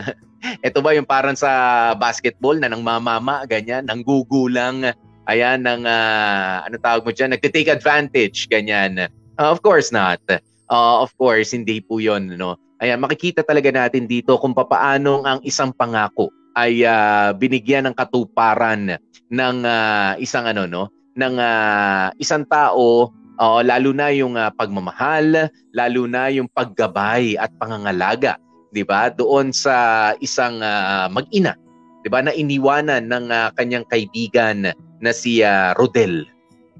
ito 0.68 0.78
ba 0.80 0.90
yung 0.94 1.08
parang 1.08 1.34
sa 1.34 1.92
basketball 1.98 2.56
na 2.56 2.70
nang 2.70 2.84
mamama 2.84 3.44
ganyan, 3.44 3.84
nang 3.84 4.06
gugulang 4.06 4.94
ayan 5.28 5.60
ng 5.60 5.84
uh, 5.84 6.64
ano 6.64 6.76
tawag 6.80 7.04
mo 7.04 7.12
diyan, 7.12 7.36
nagte-take 7.36 7.68
advantage 7.68 8.48
ganyan. 8.48 9.10
Uh, 9.36 9.48
of 9.50 9.60
course 9.60 9.92
not. 9.92 10.22
Uh, 10.68 10.96
of 11.04 11.12
course 11.20 11.52
hindi 11.52 11.82
po 11.84 12.00
'yon, 12.00 12.32
no. 12.38 12.56
Ayan, 12.78 13.02
makikita 13.02 13.42
talaga 13.42 13.74
natin 13.74 14.06
dito 14.06 14.38
kung 14.38 14.54
papaano 14.54 15.26
ang 15.26 15.42
isang 15.42 15.74
pangako 15.74 16.30
ay 16.54 16.86
uh, 16.86 17.34
binigyan 17.34 17.90
ng 17.90 17.94
katuparan 17.94 18.98
ng 19.28 19.56
uh, 19.66 20.14
isang 20.22 20.46
ano 20.46 20.64
no, 20.64 20.86
ng 21.18 21.34
uh, 21.36 22.14
isang 22.22 22.46
tao 22.46 23.10
uh, 23.38 23.62
lalo 23.62 23.94
na 23.94 24.10
yung 24.12 24.34
uh, 24.34 24.50
pagmamahal, 24.52 25.48
lalo 25.72 26.02
na 26.10 26.28
yung 26.28 26.50
paggabay 26.50 27.38
at 27.38 27.48
pangangalaga, 27.56 28.36
'di 28.74 28.84
ba? 28.84 29.08
Doon 29.08 29.54
sa 29.54 30.12
isang 30.18 30.60
uh, 30.60 31.08
mag-ina, 31.08 31.54
'di 32.02 32.08
ba, 32.10 32.20
na 32.20 32.34
iniwanan 32.34 33.08
ng 33.08 33.26
uh, 33.30 33.48
kanyang 33.56 33.86
kaibigan 33.88 34.74
na 34.98 35.10
si 35.14 35.40
uh, 35.40 35.72
Rodel. 35.78 36.26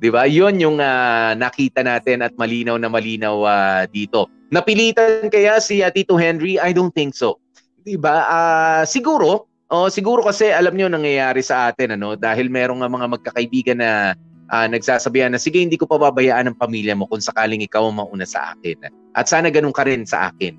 'Di 0.03 0.11
ba? 0.11 0.27
'Yon 0.27 0.59
yung 0.61 0.79
uh, 0.83 1.33
nakita 1.39 1.87
natin 1.87 2.21
at 2.27 2.35
malinaw 2.37 2.77
na 2.77 2.91
malinaw 2.91 3.37
uh, 3.47 3.83
dito. 3.89 4.29
Napilitan 4.51 5.29
kaya 5.31 5.61
si 5.63 5.81
uh, 5.81 5.93
Tito 5.93 6.19
Henry? 6.19 6.59
I 6.59 6.75
don't 6.75 6.93
think 6.93 7.15
so. 7.15 7.41
'Di 7.87 7.97
ba? 7.97 8.27
Uh, 8.27 8.83
siguro 8.85 9.49
Oh, 9.69 9.93
siguro 9.93 10.25
kasi 10.25 10.49
alam 10.49 10.73
niyo 10.73 10.89
nangyayari 10.89 11.45
sa 11.45 11.69
atin 11.69 11.93
ano 11.93 12.17
dahil 12.17 12.49
merong 12.49 12.81
uh, 12.81 12.89
mga 12.89 13.07
magkakaibigan 13.13 13.77
na 13.85 14.17
uh, 14.53 14.67
nagsasabihan 14.69 15.33
na 15.33 15.41
sige 15.41 15.61
hindi 15.61 15.77
ko 15.77 15.89
pababayaan 15.89 16.53
ang 16.53 16.57
pamilya 16.59 16.97
mo 16.97 17.09
kung 17.09 17.23
sakaling 17.23 17.65
ikaw 17.65 17.89
ang 17.89 18.01
mauna 18.01 18.27
sa 18.29 18.55
akin. 18.57 18.89
At 19.17 19.29
sana 19.31 19.49
ganun 19.49 19.75
ka 19.75 19.87
rin 19.87 20.05
sa 20.05 20.33
akin. 20.33 20.57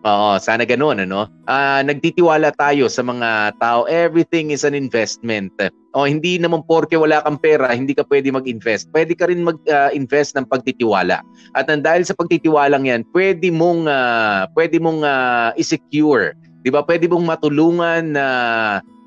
Oo, 0.00 0.40
sana 0.40 0.64
ganun 0.64 0.96
ano. 1.04 1.28
Uh, 1.44 1.84
nagtitiwala 1.84 2.56
tayo 2.56 2.88
sa 2.88 3.04
mga 3.04 3.60
tao. 3.60 3.84
Everything 3.84 4.48
is 4.48 4.64
an 4.64 4.72
investment. 4.72 5.52
O 5.92 6.08
hindi 6.08 6.40
naman 6.40 6.64
porke 6.64 6.96
wala 6.96 7.20
kang 7.20 7.36
pera, 7.36 7.68
hindi 7.68 7.92
ka 7.92 8.08
pwede 8.08 8.32
mag-invest. 8.32 8.88
Pwede 8.96 9.12
ka 9.12 9.28
rin 9.28 9.44
mag-invest 9.44 10.32
uh, 10.32 10.36
ng 10.40 10.46
pagtitiwala. 10.48 11.20
At 11.52 11.68
dahil 11.68 12.08
sa 12.08 12.16
pagtitiwalang 12.16 12.88
'yan, 12.88 13.04
pwede 13.12 13.52
mong 13.52 13.92
uh, 13.92 14.48
pwede 14.56 14.80
mong 14.80 15.04
uh, 15.04 15.52
i-secure 15.60 16.32
'Di 16.64 16.70
ba? 16.72 16.84
Pwede 16.84 17.08
mong 17.08 17.24
matulungan 17.24 18.16
na 18.16 18.26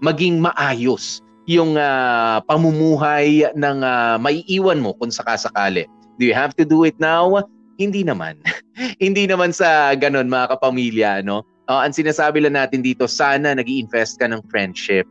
maging 0.04 0.42
maayos 0.42 1.23
yung 1.50 1.76
uh, 1.76 2.40
pamumuhay 2.48 3.52
ng 3.52 3.78
uh, 3.84 4.16
maiiwan 4.20 4.80
mo 4.80 4.96
kung 5.00 5.12
sakasakali. 5.12 5.88
Do 6.18 6.24
you 6.24 6.36
have 6.36 6.56
to 6.56 6.64
do 6.64 6.88
it 6.88 6.96
now? 7.02 7.28
Hindi 7.76 8.06
naman. 8.06 8.40
Hindi 9.04 9.28
naman 9.28 9.52
sa 9.52 9.92
ganun 9.98 10.32
mga 10.32 10.56
kapamilya, 10.56 11.12
no? 11.26 11.44
Uh, 11.68 11.84
ang 11.84 11.96
sinasabi 11.96 12.44
lang 12.44 12.60
natin 12.60 12.84
dito, 12.84 13.08
sana 13.08 13.56
nag 13.56 13.68
invest 13.68 14.20
ka 14.20 14.28
ng 14.28 14.44
friendship. 14.52 15.08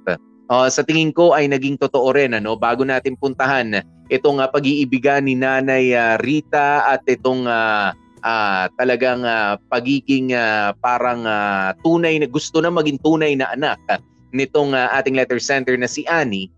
Uh, 0.52 0.68
sa 0.68 0.84
tingin 0.84 1.12
ko 1.12 1.32
ay 1.32 1.48
naging 1.48 1.80
totoo 1.80 2.12
rin 2.12 2.36
ano 2.36 2.52
bago 2.60 2.84
natin 2.84 3.16
puntahan 3.16 3.80
itong 4.12 4.36
uh, 4.36 4.48
pag-iibigan 4.52 5.24
ni 5.24 5.32
Nanay 5.32 5.96
uh, 5.96 6.20
Rita 6.20 6.84
at 6.92 7.00
itong 7.08 7.48
uh, 7.48 7.96
uh, 8.20 8.64
talagang 8.76 9.24
uh, 9.24 9.56
pagiging 9.72 10.36
uh, 10.36 10.76
parang 10.84 11.24
uh, 11.24 11.72
tunay 11.80 12.20
na 12.20 12.28
gusto 12.28 12.60
na 12.60 12.68
maging 12.68 13.00
tunay 13.00 13.32
na 13.32 13.48
anak 13.56 13.80
uh, 13.88 13.96
nitong 14.32 14.72
uh, 14.72 14.88
ating 14.96 15.14
letter 15.14 15.38
center 15.38 15.76
na 15.76 15.86
si 15.86 16.02
Annie 16.08 16.48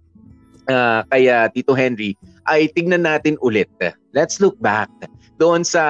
uh, 0.70 1.04
kaya 1.10 1.50
Tito 1.52 1.74
Henry 1.76 2.16
ay 2.48 2.68
tignan 2.72 3.04
natin 3.04 3.36
ulit. 3.40 3.68
Let's 4.14 4.38
look 4.40 4.56
back 4.62 4.88
doon 5.36 5.66
sa 5.66 5.82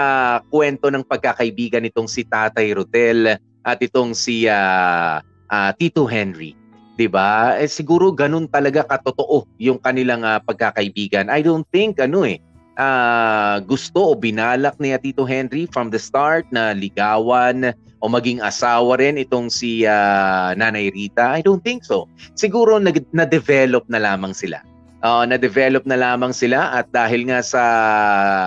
kwento 0.49 0.89
ng 0.89 1.05
pagkakaibigan 1.05 1.85
nitong 1.85 2.09
si 2.09 2.25
Tatay 2.25 2.73
Rodel 2.73 3.37
at 3.65 3.79
itong 3.81 4.17
si 4.17 4.49
uh, 4.49 5.21
uh, 5.53 5.71
Tito 5.77 6.09
Henry. 6.09 6.57
'Di 6.95 7.11
ba? 7.11 7.59
Eh 7.59 7.69
siguro 7.69 8.15
ganun 8.15 8.47
talaga 8.49 8.87
katotoo 8.87 9.45
yung 9.59 9.83
kanilang 9.83 10.23
uh, 10.23 10.41
pagkakaibigan. 10.41 11.29
I 11.29 11.43
don't 11.43 11.67
think 11.69 12.01
ano 12.01 12.25
eh 12.25 12.41
ah, 12.79 13.63
gusto 13.63 14.13
o 14.13 14.19
binalak 14.19 14.79
ni 14.83 14.95
Tito 15.01 15.27
Henry 15.27 15.67
from 15.71 15.91
the 15.91 15.99
start 15.99 16.47
na 16.51 16.75
ligawan 16.75 17.75
o 18.03 18.11
maging 18.11 18.43
asawa 18.43 18.99
rin 19.01 19.17
itong 19.19 19.49
si 19.51 19.87
ah, 19.87 20.53
Nanay 20.55 20.91
Rita? 20.91 21.35
I 21.35 21.41
don't 21.43 21.63
think 21.63 21.87
so. 21.87 22.11
Siguro 22.35 22.79
nag- 22.79 23.11
na-develop 23.15 23.87
na 23.91 24.03
lamang 24.03 24.35
sila. 24.35 24.63
Ah, 25.05 25.29
na-develop 25.29 25.85
na 25.85 26.01
lamang 26.01 26.33
sila 26.33 26.73
at 26.73 26.89
dahil 26.89 27.29
nga 27.29 27.45
sa 27.45 27.63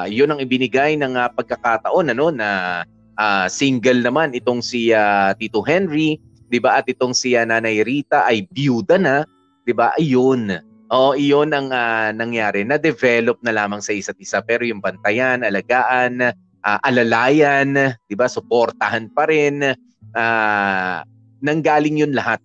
yun 0.10 0.34
ang 0.34 0.42
ibinigay 0.42 0.98
ng 0.98 1.14
ah, 1.14 1.30
pagkakataon 1.30 2.12
ano 2.12 2.34
na 2.34 2.82
ah, 3.18 3.46
single 3.50 4.02
naman 4.02 4.34
itong 4.34 4.62
si 4.62 4.94
ah, 4.94 5.34
Tito 5.38 5.62
Henry, 5.66 6.18
'di 6.48 6.60
ba? 6.62 6.80
At 6.80 6.88
itong 6.88 7.14
si 7.14 7.34
ah, 7.38 7.44
Nanay 7.44 7.86
Rita 7.86 8.26
ay 8.26 8.46
byuda 8.50 8.98
na, 8.98 9.26
'di 9.66 9.74
ba? 9.76 9.94
Ayun. 9.98 10.67
Oo, 10.88 11.20
iyon 11.20 11.52
ang 11.52 11.68
ah, 11.76 12.16
nangyari. 12.16 12.64
Na-develop 12.64 13.44
na 13.44 13.52
lamang 13.52 13.84
sa 13.84 13.92
isa't 13.92 14.16
isa. 14.24 14.40
Pero 14.40 14.64
yung 14.64 14.80
bantayan, 14.80 15.44
alagaan, 15.44 16.32
ah, 16.64 16.80
alalayan, 16.80 17.92
di 18.08 18.16
ba, 18.16 18.32
suportahan 18.32 19.12
pa 19.12 19.28
rin. 19.28 19.76
ah, 20.16 21.04
nanggaling 21.44 22.00
yun 22.02 22.16
lahat. 22.16 22.40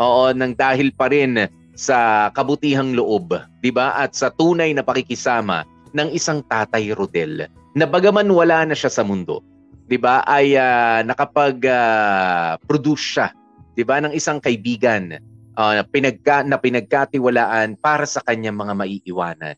Oo, 0.00 0.32
nang 0.32 0.56
dahil 0.56 0.96
pa 0.96 1.12
rin 1.12 1.44
sa 1.76 2.32
kabutihang 2.32 2.96
loob, 2.96 3.36
di 3.60 3.68
ba, 3.74 3.92
at 3.98 4.14
sa 4.16 4.32
tunay 4.32 4.72
na 4.72 4.80
pakikisama 4.86 5.66
ng 5.92 6.08
isang 6.14 6.40
tatay 6.46 6.94
Rodel 6.94 7.50
na 7.74 7.84
bagaman 7.84 8.30
wala 8.30 8.64
na 8.64 8.72
siya 8.72 8.88
sa 8.88 9.04
mundo, 9.04 9.44
di 9.90 9.98
ba, 9.98 10.22
ay 10.30 10.54
ah, 10.56 11.02
nakapag-produce 11.04 13.06
siya, 13.18 13.34
di 13.74 13.82
ba, 13.82 13.98
ng 14.00 14.14
isang 14.14 14.38
kaibigan 14.38 15.18
uh, 15.58 15.80
na, 15.80 15.84
pinagka, 15.86 16.44
na 16.46 16.58
pinagkatiwalaan 16.60 17.78
para 17.80 18.04
sa 18.04 18.22
kanyang 18.26 18.58
mga 18.58 18.74
maiiwanan. 18.76 19.56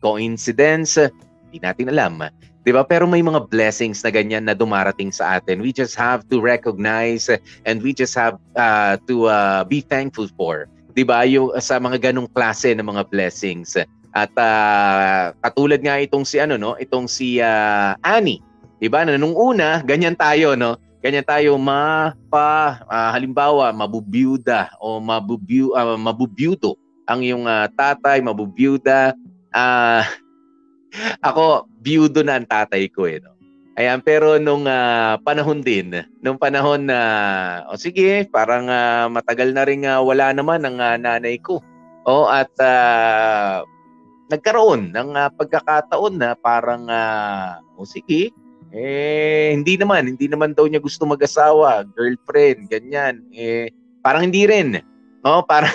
Coincidence? 0.00 1.00
Hindi 1.48 1.58
natin 1.60 1.88
alam. 1.92 2.14
'Di 2.66 2.74
ba? 2.74 2.82
Pero 2.82 3.06
may 3.06 3.22
mga 3.22 3.46
blessings 3.46 4.02
na 4.02 4.10
ganyan 4.10 4.50
na 4.50 4.54
dumarating 4.58 5.14
sa 5.14 5.38
atin. 5.38 5.62
We 5.62 5.70
just 5.70 5.94
have 5.94 6.26
to 6.34 6.42
recognize 6.42 7.30
and 7.62 7.78
we 7.78 7.94
just 7.94 8.18
have 8.18 8.42
uh, 8.58 8.98
to 9.06 9.30
uh, 9.30 9.62
be 9.62 9.86
thankful 9.86 10.26
for. 10.34 10.66
'Di 10.98 11.06
ba? 11.06 11.22
Yung 11.30 11.54
sa 11.62 11.78
mga 11.78 12.10
ganong 12.10 12.26
klase 12.34 12.74
ng 12.74 12.82
mga 12.82 13.06
blessings. 13.06 13.78
At 14.16 14.32
uh, 14.34 15.30
katulad 15.46 15.78
nga 15.78 16.02
itong 16.02 16.26
si 16.26 16.42
ano 16.42 16.58
no, 16.58 16.74
itong 16.74 17.06
si 17.06 17.38
uh, 17.38 17.94
Annie. 18.02 18.42
'Di 18.82 18.90
ba? 18.90 19.06
Na 19.06 19.14
nung 19.14 19.38
una, 19.38 19.80
ganyan 19.86 20.18
tayo 20.18 20.58
no 20.58 20.74
ganyan 21.06 21.22
tayo 21.22 21.54
mapa 21.54 22.82
uh, 22.90 23.14
halimbawa 23.14 23.70
mabubiyuda 23.70 24.74
o 24.82 24.98
mabubiu 24.98 25.70
uh, 25.70 25.94
mabubyudo 25.94 26.74
ang 27.06 27.22
iyong 27.22 27.46
uh, 27.46 27.70
tatay 27.78 28.18
mabubiyuda. 28.18 29.14
Uh, 29.54 30.02
ako 31.30 31.70
biyudo 31.78 32.26
na 32.26 32.42
ang 32.42 32.46
tatay 32.50 32.90
ko 32.90 33.06
eh 33.06 33.22
no? 33.22 33.38
Ayan 33.78 34.02
pero 34.02 34.34
nung 34.42 34.66
uh, 34.66 35.14
panahon 35.22 35.62
din 35.62 35.94
nung 36.18 36.42
panahon 36.42 36.90
na 36.90 36.98
uh, 37.70 37.70
o 37.70 37.78
sige 37.78 38.26
parang 38.26 38.66
uh, 38.66 39.06
matagal 39.06 39.54
na 39.54 39.62
ring 39.62 39.86
uh, 39.86 40.02
wala 40.02 40.34
naman 40.34 40.66
ang 40.66 40.82
uh, 40.82 40.98
nanay 40.98 41.38
ko. 41.38 41.62
O 42.02 42.26
at 42.26 42.50
uh, 42.58 43.62
nagkaroon 44.26 44.90
ng 44.90 45.14
uh, 45.14 45.30
pagkakataon 45.38 46.18
na 46.18 46.34
parang 46.34 46.90
uh, 46.90 47.62
o 47.78 47.86
sige 47.86 48.34
eh, 48.76 49.56
hindi 49.56 49.80
naman. 49.80 50.04
Hindi 50.04 50.28
naman 50.28 50.52
daw 50.52 50.68
niya 50.68 50.84
gusto 50.84 51.08
mag-asawa, 51.08 51.88
girlfriend, 51.96 52.68
ganyan. 52.68 53.24
Eh, 53.32 53.72
parang 54.04 54.28
hindi 54.28 54.44
rin. 54.44 54.76
No? 55.24 55.42
Parang, 55.50 55.74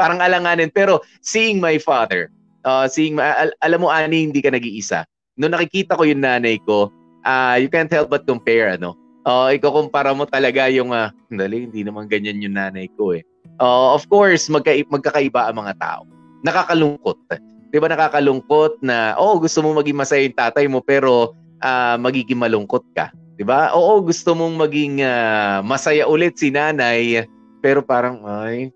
parang 0.00 0.16
alanganin. 0.24 0.72
Pero 0.72 1.04
seeing 1.20 1.60
my 1.60 1.76
father, 1.76 2.32
uh, 2.64 2.88
seeing 2.88 3.20
al- 3.20 3.52
alam 3.60 3.84
mo, 3.84 3.92
Ani, 3.92 4.24
hindi 4.24 4.40
ka 4.40 4.48
nag-iisa. 4.48 5.04
Noong 5.36 5.52
nakikita 5.52 5.92
ko 5.92 6.08
yung 6.08 6.24
nanay 6.24 6.56
ko, 6.64 6.88
uh, 7.28 7.60
you 7.60 7.68
can't 7.68 7.92
help 7.92 8.08
but 8.08 8.24
compare, 8.24 8.80
ano? 8.80 8.96
Uh, 9.28 9.52
ikukumpara 9.52 10.16
mo 10.16 10.24
talaga 10.24 10.72
yung, 10.72 10.96
uh, 10.96 11.12
dali, 11.28 11.68
hindi 11.68 11.84
naman 11.84 12.08
ganyan 12.08 12.40
yung 12.40 12.56
nanay 12.56 12.88
ko 12.96 13.12
eh. 13.12 13.20
Uh, 13.60 13.92
of 13.92 14.08
course, 14.08 14.48
magka- 14.48 14.88
magkakaiba 14.88 15.52
ang 15.52 15.60
mga 15.60 15.76
tao. 15.76 16.08
Nakakalungkot. 16.40 17.18
Di 17.68 17.76
ba 17.76 17.92
nakakalungkot 17.92 18.80
na, 18.80 19.20
oh, 19.20 19.36
gusto 19.36 19.60
mo 19.60 19.76
maging 19.76 20.00
masaya 20.00 20.24
yung 20.24 20.38
tatay 20.40 20.64
mo, 20.64 20.80
pero 20.80 21.36
uh, 21.62 21.96
magiging 22.00 22.40
malungkot 22.40 22.82
ka. 22.96 23.12
'Di 23.38 23.44
ba? 23.46 23.74
Oo, 23.74 24.02
gusto 24.02 24.34
mong 24.34 24.54
maging 24.58 25.02
uh, 25.02 25.60
masaya 25.62 26.06
ulit 26.06 26.38
si 26.38 26.54
nanay, 26.54 27.26
pero 27.60 27.82
parang 27.82 28.22
ay 28.26 28.70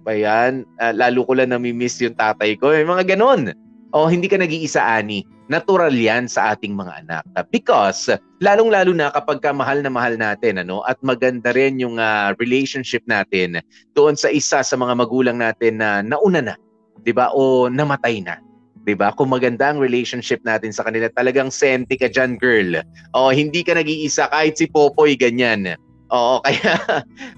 ba 0.00 0.16
yan? 0.16 0.64
Uh, 0.80 0.94
lalo 0.96 1.22
ko 1.28 1.36
lang 1.36 1.52
nami-miss 1.52 2.00
yung 2.00 2.16
tatay 2.16 2.56
ko. 2.56 2.72
May 2.72 2.88
mga 2.88 3.14
ganon. 3.14 3.52
O 3.90 4.06
hindi 4.06 4.30
ka 4.30 4.38
nag-iisa 4.38 4.80
ani. 4.80 5.26
Natural 5.50 5.90
yan 5.90 6.30
sa 6.30 6.54
ating 6.54 6.78
mga 6.78 7.04
anak. 7.04 7.22
Because 7.50 8.06
lalong-lalo 8.38 8.94
na 8.94 9.10
kapag 9.10 9.42
ka 9.42 9.50
mahal 9.50 9.82
na 9.82 9.90
mahal 9.90 10.14
natin 10.14 10.62
ano 10.62 10.80
at 10.86 10.96
maganda 11.02 11.50
rin 11.50 11.82
yung 11.82 11.98
uh, 11.98 12.32
relationship 12.38 13.02
natin 13.10 13.58
doon 13.98 14.14
sa 14.14 14.30
isa 14.30 14.62
sa 14.62 14.74
mga 14.78 14.94
magulang 14.94 15.42
natin 15.42 15.82
na 15.82 16.06
nauna 16.06 16.40
na, 16.40 16.54
'di 17.02 17.12
ba? 17.12 17.34
O 17.34 17.66
namatay 17.66 18.22
na. 18.22 18.38
'Di 18.90 18.98
ba? 18.98 19.14
Kung 19.14 19.30
maganda 19.30 19.70
ang 19.70 19.78
relationship 19.78 20.42
natin 20.42 20.74
sa 20.74 20.82
kanila, 20.82 21.06
talagang 21.14 21.54
senti 21.54 21.94
ka 21.94 22.10
diyan, 22.10 22.42
girl. 22.42 22.82
O 23.14 23.30
hindi 23.30 23.62
ka 23.62 23.78
nag-iisa 23.78 24.26
kahit 24.34 24.58
si 24.58 24.66
Popoy 24.66 25.14
ganyan. 25.14 25.78
Oo, 26.10 26.42
kaya 26.44 26.74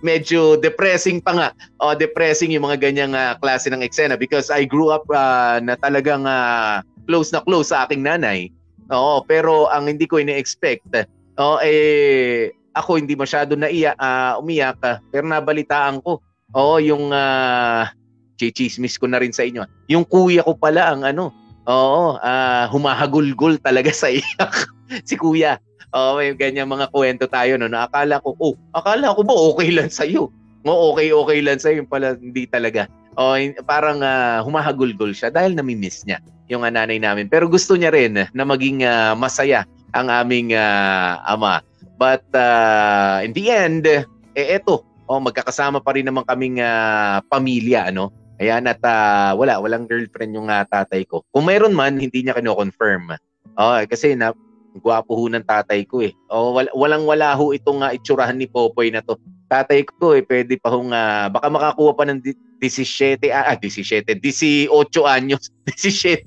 medyo 0.01 0.57
depressing 0.57 1.21
pa 1.21 1.33
nga. 1.37 1.49
O 1.85 1.93
depressing 1.93 2.57
yung 2.57 2.65
mga 2.65 2.81
ganyang 2.81 3.13
uh, 3.13 3.37
klase 3.37 3.69
ng 3.69 3.85
eksena 3.85 4.17
because 4.17 4.49
I 4.49 4.65
grew 4.65 4.89
up 4.89 5.05
uh, 5.13 5.61
na 5.61 5.77
talagang 5.77 6.25
uh, 6.25 6.81
close 7.05 7.29
na 7.37 7.45
close 7.45 7.69
sa 7.69 7.85
aking 7.85 8.01
nanay. 8.01 8.49
Oo, 8.89 9.21
pero 9.29 9.69
ang 9.69 9.93
hindi 9.93 10.09
ko 10.09 10.17
ine-expect, 10.17 10.89
oh 11.37 11.61
eh 11.61 12.53
ako 12.73 12.97
hindi 12.97 13.13
masyado 13.13 13.53
naiyak, 13.53 13.97
uh, 14.01 14.41
umiyak, 14.41 14.81
pero 15.13 15.29
nabalitaan 15.29 16.01
ko. 16.01 16.25
Oo, 16.57 16.77
yung 16.81 17.13
uh, 17.13 17.89
chichismis 18.37 18.97
ko 18.97 19.09
na 19.09 19.21
rin 19.21 19.33
sa 19.33 19.45
inyo. 19.45 19.65
Yung 19.93 20.05
kuya 20.09 20.45
ko 20.45 20.57
pala 20.57 20.93
ang 20.93 21.05
ano, 21.05 21.33
oo, 21.67 22.19
uh, 22.19 22.65
humahagulgol 22.71 23.59
talaga 23.63 23.91
sa 23.95 24.11
iyak. 24.11 24.53
si 25.09 25.15
kuya. 25.15 25.59
Oo, 25.93 26.17
may 26.17 26.33
ganyan 26.33 26.73
mga 26.73 26.89
kwento 26.89 27.29
tayo 27.29 27.61
no, 27.61 27.69
na 27.69 27.85
akala 27.85 28.17
ko, 28.25 28.33
oh, 28.41 28.57
akala 28.73 29.13
ko 29.13 29.21
ba 29.23 29.35
okay 29.37 29.69
lang 29.69 29.93
sa 29.93 30.09
iyo? 30.09 30.33
Mo 30.65 30.95
okay 30.95 31.13
okay 31.13 31.45
lang 31.45 31.61
sa 31.61 31.69
iyo, 31.69 31.85
pala 31.85 32.17
hindi 32.17 32.49
talaga. 32.49 32.89
Oh, 33.21 33.37
parang 33.69 34.01
uh, 34.01 34.41
humahagulgol 34.41 35.13
siya 35.13 35.29
dahil 35.29 35.53
nami-miss 35.53 36.09
niya 36.09 36.17
yung 36.49 36.65
nanay 36.65 36.97
namin. 36.97 37.29
Pero 37.29 37.45
gusto 37.45 37.77
niya 37.77 37.93
rin 37.93 38.17
na 38.17 38.45
maging 38.45 38.89
uh, 38.89 39.13
masaya 39.13 39.69
ang 39.93 40.09
aming 40.09 40.57
uh, 40.57 41.21
ama. 41.29 41.61
But 42.01 42.25
uh, 42.33 43.21
in 43.21 43.37
the 43.37 43.53
end, 43.53 43.85
eh 43.85 44.57
eto, 44.57 44.81
oh, 45.07 45.21
magkakasama 45.21 45.85
pa 45.85 45.93
rin 45.93 46.09
naman 46.09 46.25
kaming 46.25 46.65
uh, 46.65 47.21
pamilya, 47.29 47.93
ano? 47.93 48.09
Ayan, 48.43 48.67
at 48.67 48.83
uh, 48.83 49.39
wala, 49.39 49.63
walang 49.63 49.87
girlfriend 49.87 50.35
yung 50.35 50.51
uh, 50.51 50.67
tatay 50.67 51.07
ko. 51.07 51.23
Kung 51.31 51.47
mayroon 51.47 51.79
man, 51.79 51.95
hindi 51.95 52.27
niya 52.27 52.35
kino-confirm. 52.35 53.15
Oh, 53.55 53.79
kasi 53.87 54.19
na, 54.19 54.35
gwapo 54.83 55.15
ho 55.15 55.31
ng 55.31 55.47
tatay 55.47 55.87
ko 55.87 56.03
eh. 56.03 56.11
Oh, 56.27 56.51
wal- 56.59 56.75
walang 56.75 57.07
wala 57.07 57.39
ho 57.39 57.55
itong 57.55 57.87
uh, 57.87 57.95
itsurahan 57.95 58.35
ni 58.35 58.51
Popoy 58.51 58.91
na 58.91 58.99
to. 58.99 59.15
Tatay 59.47 59.87
ko 59.87 60.19
eh, 60.19 60.27
pwede 60.27 60.59
pa 60.59 60.75
hong, 60.75 60.91
uh, 60.91 61.31
baka 61.31 61.47
makakuha 61.47 61.93
pa 61.95 62.03
ng 62.11 62.19
17, 62.59 63.31
ah, 63.31 63.55
17, 63.55 64.19
18 64.19 64.67
anyos, 65.07 65.47
17. 65.79 66.27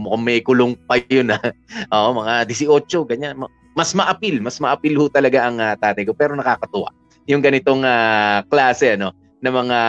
Mukhang 0.00 0.24
may 0.24 0.40
kulong 0.40 0.80
pa 0.88 0.96
yun 1.06 1.28
ah. 1.28 1.44
oh, 1.92 2.24
mga 2.24 2.48
18, 2.48 2.88
ganyan. 3.04 3.36
Mas 3.76 3.92
maapil, 3.92 4.40
mas 4.40 4.56
maapil 4.62 4.96
ho 4.96 5.12
talaga 5.12 5.44
ang 5.44 5.60
uh, 5.60 5.76
tatay 5.76 6.08
ko. 6.08 6.16
Pero 6.16 6.32
nakakatuwa. 6.32 6.88
Yung 7.28 7.44
ganitong 7.44 7.84
uh, 7.84 8.40
klase, 8.48 8.96
ano, 8.96 9.12
na 9.44 9.50
mga 9.52 9.80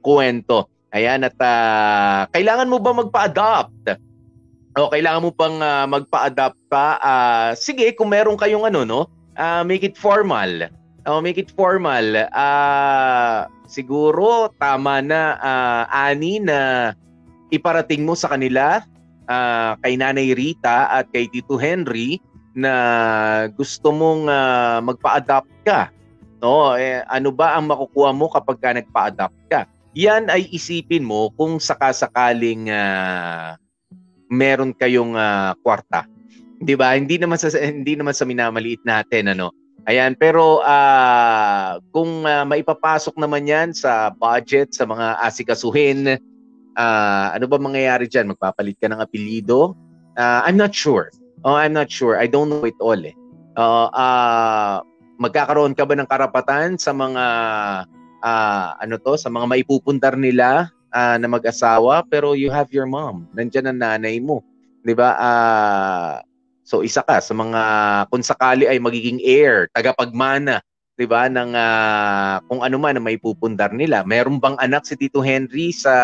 kwento. 0.00 0.70
Ayan, 0.96 1.20
at 1.26 1.36
uh, 1.36 2.24
kailangan 2.32 2.68
mo 2.68 2.80
ba 2.80 2.96
magpa-adopt? 2.96 3.92
O 4.78 4.88
kailangan 4.88 5.24
mo 5.24 5.30
pang 5.34 5.60
uh, 5.60 5.84
magpa-adopt 5.84 6.56
pa? 6.72 6.96
Uh, 7.02 7.50
sige, 7.52 7.92
kung 7.92 8.08
meron 8.08 8.40
kayong 8.40 8.64
ano, 8.64 8.88
no? 8.88 9.00
Uh, 9.36 9.60
make 9.62 9.84
it 9.84 10.00
formal. 10.00 10.70
O, 11.04 11.20
make 11.20 11.36
it 11.36 11.52
formal. 11.52 12.24
Uh, 12.32 13.44
siguro, 13.68 14.48
tama 14.56 15.04
na, 15.04 15.36
uh, 15.40 15.82
Ani, 15.92 16.40
na 16.40 16.92
iparating 17.52 18.04
mo 18.04 18.16
sa 18.16 18.32
kanila 18.32 18.84
uh, 19.28 19.72
kay 19.84 19.96
Nanay 19.96 20.36
Rita 20.36 20.88
at 20.88 21.08
kay 21.12 21.28
Tito 21.28 21.56
Henry 21.56 22.20
na 22.56 22.72
gusto 23.56 23.92
mong 23.92 24.28
uh, 24.28 24.80
magpa-adopt 24.84 25.52
ka 25.64 25.92
no? 26.42 26.78
Eh, 26.78 27.02
ano 27.06 27.34
ba 27.34 27.58
ang 27.58 27.68
makukuha 27.68 28.10
mo 28.14 28.30
kapag 28.30 28.58
ka 28.58 28.70
nagpa-adapt 28.74 29.38
ka? 29.50 29.60
Yan 29.98 30.30
ay 30.30 30.46
isipin 30.54 31.02
mo 31.02 31.34
kung 31.34 31.58
sakasakaling 31.58 32.70
uh, 32.70 33.58
meron 34.30 34.70
kayong 34.78 35.18
uh, 35.18 35.58
kwarta. 35.66 36.06
'Di 36.62 36.78
ba? 36.78 36.94
Hindi 36.94 37.18
naman 37.18 37.34
sa 37.34 37.50
hindi 37.58 37.98
naman 37.98 38.14
sa 38.14 38.22
minamaliit 38.22 38.86
natin 38.86 39.34
ano. 39.34 39.50
Ayan, 39.90 40.14
pero 40.14 40.62
uh, 40.62 41.82
kung 41.90 42.22
uh, 42.22 42.46
maipapasok 42.46 43.18
naman 43.18 43.50
'yan 43.50 43.74
sa 43.74 44.14
budget 44.14 44.70
sa 44.70 44.86
mga 44.86 45.18
asikasuhin 45.26 46.22
Ah, 46.78 47.34
ano 47.34 47.50
ba 47.50 47.58
mangyayari 47.58 48.06
diyan? 48.06 48.30
Magpapalit 48.30 48.78
ka 48.78 48.86
ng 48.86 49.02
apelyido? 49.02 49.74
Ah, 50.14 50.46
I'm 50.46 50.54
not 50.54 50.70
sure. 50.70 51.10
Oh, 51.42 51.58
I'm 51.58 51.74
not 51.74 51.90
sure. 51.90 52.14
I 52.14 52.30
don't 52.30 52.46
know 52.46 52.62
it 52.62 52.78
all 52.78 52.98
eh. 53.02 53.18
Uh, 53.58 53.90
ah, 53.90 54.86
magkakaroon 55.18 55.74
ka 55.74 55.82
ba 55.82 55.98
ng 55.98 56.06
karapatan 56.06 56.78
sa 56.78 56.94
mga 56.94 57.24
ah, 58.28 58.76
ano 58.84 59.00
to, 59.00 59.16
sa 59.16 59.32
mga 59.32 59.48
maipupundar 59.48 60.14
nila 60.20 60.68
ah, 60.92 61.16
na 61.16 61.28
mag-asawa 61.28 62.04
pero 62.04 62.36
you 62.36 62.52
have 62.52 62.68
your 62.70 62.84
mom. 62.84 63.24
Nandiyan 63.32 63.72
ang 63.72 63.80
nanay 63.80 64.20
mo. 64.20 64.44
'Di 64.84 64.92
ba? 64.92 65.16
Ah, 65.16 66.14
so 66.64 66.84
isa 66.84 67.00
ka 67.00 67.24
sa 67.24 67.32
mga 67.32 67.60
kung 68.12 68.20
sakali 68.20 68.68
ay 68.68 68.76
magiging 68.76 69.20
heir, 69.24 69.72
tagapagmana 69.72 70.60
'di 70.98 71.06
ba 71.06 71.30
ng 71.30 71.54
ah, 71.54 72.42
kung 72.50 72.60
ano 72.66 72.76
man 72.76 72.98
ang 72.98 73.06
maipupundar 73.06 73.70
nila. 73.70 74.02
Meron 74.02 74.42
bang 74.42 74.58
anak 74.58 74.84
si 74.84 74.98
Tito 74.98 75.22
Henry 75.22 75.70
sa 75.70 75.94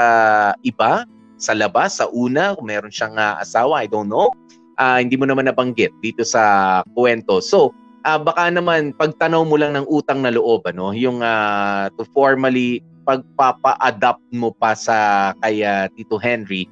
iba? 0.63 1.03
Sa 1.35 1.51
labas, 1.51 1.99
sa 1.99 2.07
una, 2.15 2.55
kung 2.55 2.71
meron 2.71 2.95
siyang 2.95 3.19
ah, 3.19 3.43
asawa, 3.43 3.83
I 3.83 3.91
don't 3.91 4.07
know. 4.07 4.31
Ah, 4.79 5.03
hindi 5.03 5.19
mo 5.19 5.27
naman 5.27 5.51
nabanggit 5.51 5.91
dito 5.99 6.23
sa 6.23 6.81
kwento. 6.95 7.43
So, 7.43 7.75
ah, 8.05 8.21
baka 8.21 8.53
naman 8.53 8.93
pagtanaw 8.95 9.43
mo 9.43 9.57
lang 9.57 9.75
ng 9.75 9.89
utang 9.89 10.21
na 10.21 10.31
loob 10.31 10.65
ano, 10.69 10.93
yung 10.93 11.25
ah, 11.25 11.89
to 11.97 12.05
formally 12.13 12.85
pagpapa-adapt 13.05 14.25
mo 14.33 14.53
pa 14.57 14.77
sa 14.77 15.33
kay 15.45 15.65
ah, 15.65 15.89
Tito 15.93 16.21
Henry. 16.21 16.69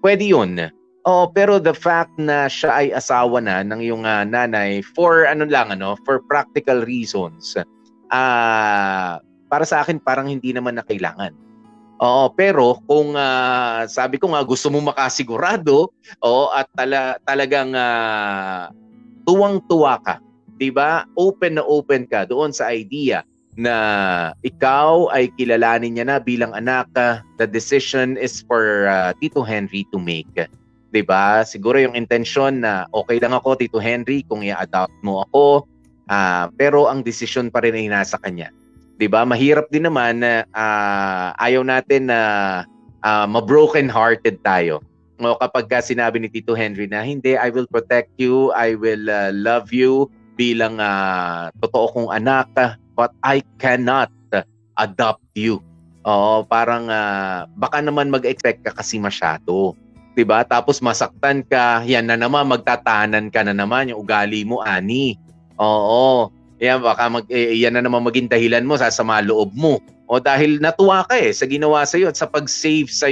Pwede 0.00 0.24
'yun. 0.28 0.72
Oh, 1.08 1.32
pero 1.32 1.56
the 1.56 1.72
fact 1.72 2.12
na 2.20 2.44
siya 2.44 2.76
ay 2.76 2.92
asawa 2.92 3.40
na 3.40 3.64
ng 3.64 3.80
iyong 3.80 4.04
ah, 4.04 4.24
nanay 4.24 4.84
for 4.96 5.24
ano 5.24 5.48
lang 5.48 5.72
ano, 5.72 5.96
for 6.04 6.20
practical 6.28 6.84
reasons. 6.84 7.56
Ah, 8.12 9.20
para 9.48 9.64
sa 9.64 9.80
akin 9.84 10.00
parang 10.00 10.28
hindi 10.28 10.52
naman 10.52 10.76
na 10.76 10.84
kailangan. 10.84 11.32
Oo, 12.00 12.32
pero 12.32 12.80
kung 12.88 13.12
ah, 13.12 13.84
sabi 13.84 14.16
ko 14.16 14.32
nga 14.32 14.40
gusto 14.40 14.72
mo 14.72 14.80
makasigurado, 14.80 15.92
oo, 16.24 16.44
at 16.52 16.68
tala, 16.72 17.20
talagang 17.28 17.76
ah, 17.76 18.72
tuwang-tuwa 19.28 20.00
ka, 20.00 20.16
'di 20.60 20.68
ba? 20.68 21.08
Open 21.16 21.56
na 21.56 21.64
open 21.64 22.04
ka 22.04 22.28
doon 22.28 22.52
sa 22.52 22.68
idea 22.68 23.24
na 23.56 23.74
ikaw 24.44 25.10
ay 25.10 25.32
kilalanin 25.34 25.96
niya 25.96 26.06
na 26.06 26.18
bilang 26.20 26.52
anak. 26.52 26.86
the 27.40 27.48
decision 27.48 28.20
is 28.20 28.44
for 28.44 28.86
ah, 28.86 29.16
Tito 29.16 29.40
Henry 29.40 29.88
to 29.90 29.96
make. 29.96 30.28
'di 30.92 31.02
ba? 31.02 31.42
Siguro 31.42 31.80
yung 31.80 31.96
intention 31.96 32.60
na 32.60 32.84
okay 32.92 33.16
lang 33.16 33.32
ako 33.32 33.56
Tito 33.56 33.80
Henry 33.80 34.22
kung 34.28 34.44
i-adopt 34.44 34.94
mo 35.00 35.24
ako. 35.26 35.64
Ah, 36.12 36.52
pero 36.60 36.86
ang 36.86 37.00
decision 37.00 37.48
pa 37.48 37.64
rin 37.64 37.74
ay 37.74 37.88
nasa 37.88 38.20
kanya. 38.20 38.52
'Di 39.00 39.08
ba? 39.08 39.24
Mahirap 39.24 39.72
din 39.72 39.88
naman 39.88 40.20
na 40.20 40.44
ah, 40.52 41.32
ayaw 41.40 41.64
natin 41.64 42.12
na 42.12 42.20
ah, 43.00 43.24
ma-broken 43.24 43.88
hearted 43.88 44.36
tayo. 44.44 44.84
O 45.20 45.36
kapag 45.36 45.68
ka 45.68 45.84
sinabi 45.84 46.16
ni 46.16 46.32
Tito 46.32 46.56
Henry 46.56 46.88
na 46.88 47.04
hindi, 47.04 47.36
I 47.36 47.52
will 47.52 47.68
protect 47.68 48.16
you, 48.16 48.52
I 48.56 48.76
will 48.76 49.08
ah, 49.08 49.32
love 49.32 49.72
you 49.72 50.08
bilang 50.40 50.80
ah, 50.80 51.52
totoo 51.60 51.86
kong 51.92 52.08
anak, 52.16 52.48
ah, 52.56 52.80
but 52.96 53.12
I 53.20 53.44
cannot 53.60 54.08
ah, 54.32 54.48
adopt 54.80 55.28
you. 55.36 55.60
Oo, 56.08 56.48
parang 56.48 56.88
ah, 56.88 57.44
baka 57.60 57.84
naman 57.84 58.08
mag-expect 58.08 58.64
ka 58.64 58.72
kasi 58.72 58.96
masyado. 58.96 59.76
'di 60.16 60.24
ba? 60.24 60.40
Tapos 60.48 60.80
masaktan 60.80 61.44
ka, 61.44 61.84
yan 61.84 62.08
na 62.08 62.16
naman 62.16 62.48
magtatahanan 62.48 63.28
ka 63.28 63.44
na 63.44 63.52
naman 63.52 63.92
yung 63.92 64.00
ugali 64.00 64.42
mo 64.48 64.64
ani. 64.64 65.20
Oo. 65.60 66.32
Yan 66.60 66.80
baka 66.84 67.08
mag 67.08 67.24
eh, 67.28 67.56
yan 67.56 67.76
na 67.76 67.84
naman 67.84 68.04
maging 68.04 68.28
dahilan 68.28 68.64
mo 68.64 68.76
sasama 68.76 69.20
loob 69.24 69.52
mo. 69.56 69.80
O 70.10 70.18
dahil 70.18 70.58
natuwa 70.58 71.06
ka 71.06 71.16
eh 71.16 71.30
sa 71.30 71.46
ginawa 71.46 71.86
sa 71.86 71.96
at 72.02 72.16
sa 72.18 72.26
pag-save 72.26 72.90
sa 72.90 73.06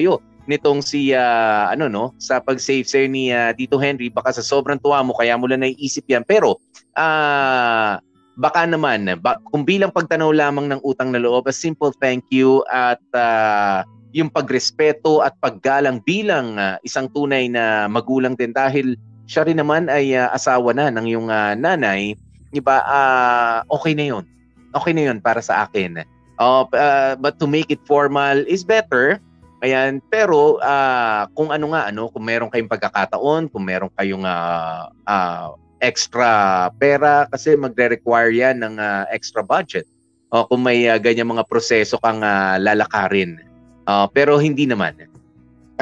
nitong 0.48 0.80
si 0.80 1.12
ah, 1.12 1.68
ano 1.68 1.87
no, 1.87 2.16
sa 2.16 2.40
pag-save 2.40 2.88
sa 2.88 3.04
ni 3.04 3.28
ah, 3.28 3.52
Tito 3.52 3.76
Henry 3.76 4.08
baka 4.08 4.32
sa 4.32 4.40
sobrang 4.40 4.80
tuwa 4.80 5.04
mo 5.04 5.12
kaya 5.12 5.37
mo 5.37 5.44
lang 5.44 5.61
naiisip 5.61 6.08
yan. 6.08 6.24
Pero 6.24 6.58
ah 6.96 8.00
baka 8.38 8.64
naman 8.64 9.18
ba, 9.18 9.37
kung 9.50 9.66
bilang 9.66 9.90
pagtanaw 9.90 10.30
lamang 10.30 10.70
ng 10.70 10.80
utang 10.87 11.11
na 11.11 11.18
loob, 11.18 11.50
a 11.50 11.54
simple 11.54 11.90
thank 11.98 12.24
you 12.32 12.64
at 12.72 13.02
ah, 13.12 13.84
yung 14.16 14.32
pagrespeto 14.32 15.20
at 15.20 15.37
paggalang 15.44 16.00
bilang 16.06 16.56
ah, 16.56 16.80
isang 16.87 17.11
tunay 17.12 17.50
na 17.50 17.90
magulang 17.90 18.32
din 18.38 18.56
dahil 18.56 18.96
siya 19.28 19.44
rin 19.44 19.61
naman 19.61 19.92
ay 19.92 20.16
ah, 20.16 20.32
asawa 20.32 20.72
na 20.72 20.88
ng 20.88 21.06
yung 21.12 21.28
ah, 21.28 21.52
nanay, 21.52 22.16
'di 22.54 22.61
ba? 22.64 22.80
Ah, 22.88 23.58
okay 23.68 23.92
na 23.92 24.08
'yon. 24.08 24.24
Okay 24.72 24.96
na 24.96 25.12
'yon 25.12 25.18
para 25.20 25.44
sa 25.44 25.68
akin. 25.68 26.00
Oh, 26.40 26.64
ah, 26.72 27.18
but 27.20 27.37
to 27.37 27.44
make 27.50 27.68
it 27.68 27.82
formal 27.84 28.40
is 28.48 28.64
better. 28.64 29.20
Ayan, 29.59 29.99
pero 30.07 30.62
ah, 30.62 31.27
kung 31.35 31.51
ano 31.51 31.75
nga 31.75 31.90
ano, 31.90 32.07
kung 32.14 32.23
meron 32.23 32.47
kayong 32.47 32.71
pagkakataon, 32.71 33.51
kung 33.51 33.66
meron 33.66 33.90
kayong 33.99 34.23
ah, 34.23 34.87
ah, 35.03 35.59
extra 35.83 36.66
pera 36.79 37.27
kasi 37.27 37.59
magre-require 37.59 38.31
'yan 38.31 38.62
ng 38.62 38.79
ah, 38.79 39.03
extra 39.11 39.42
budget. 39.42 39.83
O 40.31 40.47
kung 40.47 40.62
may 40.62 40.87
ah, 40.87 41.03
ganyan 41.03 41.27
mga 41.27 41.42
proseso 41.51 41.99
kang 41.99 42.23
ah, 42.23 42.55
lalakarin. 42.62 43.42
Ah, 43.83 44.07
pero 44.07 44.38
hindi 44.38 44.62
naman. 44.62 44.94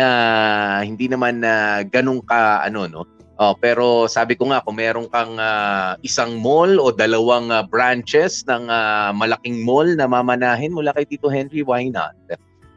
Ah, 0.01 0.81
hindi 0.81 1.05
naman 1.13 1.45
na 1.45 1.85
ganun 1.85 2.25
ka 2.25 2.65
ano 2.65 2.89
no. 2.89 3.03
Oh, 3.37 3.53
pero 3.53 4.09
sabi 4.09 4.33
ko 4.33 4.49
nga 4.49 4.65
kung 4.65 4.81
meron 4.81 5.13
kang 5.13 5.37
ah, 5.37 6.01
isang 6.01 6.41
mall 6.41 6.81
o 6.81 6.89
dalawang 6.97 7.53
ah, 7.53 7.61
branches 7.61 8.41
ng 8.49 8.73
ah, 8.73 9.13
malaking 9.13 9.61
mall 9.61 9.85
na 9.85 10.09
mamanahin 10.09 10.73
mula 10.73 10.97
kay 10.97 11.05
Tito 11.05 11.29
Henry, 11.29 11.61
why 11.61 11.85
not? 11.93 12.17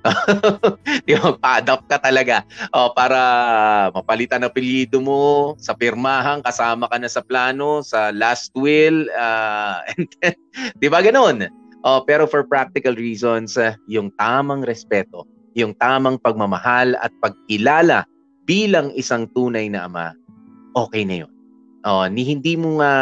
Di 1.08 1.14
ba, 1.20 1.36
pa-adopt 1.36 1.92
ka 1.92 2.00
talaga 2.00 2.48
oh, 2.72 2.92
para 2.96 3.20
mapalitan 3.92 4.44
ang 4.44 4.52
apelyido 4.52 5.04
mo 5.04 5.54
sa 5.60 5.76
pirmahan, 5.76 6.40
kasama 6.40 6.88
ka 6.88 6.98
na 7.00 7.10
sa 7.12 7.20
plano, 7.20 7.84
sa 7.84 8.16
last 8.16 8.56
will, 8.56 9.08
then, 10.24 10.36
di 10.80 10.88
ba 10.88 11.04
ganun? 11.04 11.52
Oh, 11.84 12.04
pero 12.04 12.28
for 12.28 12.44
practical 12.44 12.96
reasons, 12.96 13.56
ah, 13.56 13.76
yung 13.88 14.12
tamang 14.20 14.64
respeto, 14.68 15.24
yung 15.56 15.76
tamang 15.80 16.20
pagmamahal 16.20 16.96
at 17.00 17.12
pagkilala 17.24 18.04
bilang 18.44 18.92
isang 18.96 19.28
tunay 19.32 19.72
na 19.72 19.88
ama, 19.88 20.12
okay 20.76 21.04
na 21.08 21.24
yun. 21.24 21.32
Oh, 21.88 22.04
ni 22.12 22.28
hindi 22.28 22.60
mo 22.60 22.84
nga 22.84 22.94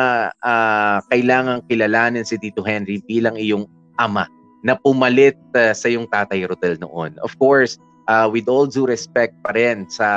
ah, 0.46 1.02
kailangang 1.10 1.66
kilalanin 1.66 2.26
si 2.26 2.38
Tito 2.38 2.62
Henry 2.62 3.02
bilang 3.06 3.34
iyong 3.34 3.66
ama 3.98 4.30
na 4.65 4.78
pumalit 4.78 5.38
ah, 5.54 5.74
sa 5.74 5.89
iyong 5.89 6.10
tatay 6.10 6.46
Rodel 6.46 6.78
noon. 6.82 7.17
Of 7.22 7.38
course, 7.38 7.78
ah, 8.10 8.30
with 8.30 8.50
all 8.50 8.65
due 8.65 8.88
respect 8.88 9.36
pa 9.46 9.54
rin 9.54 9.86
sa 9.89 10.10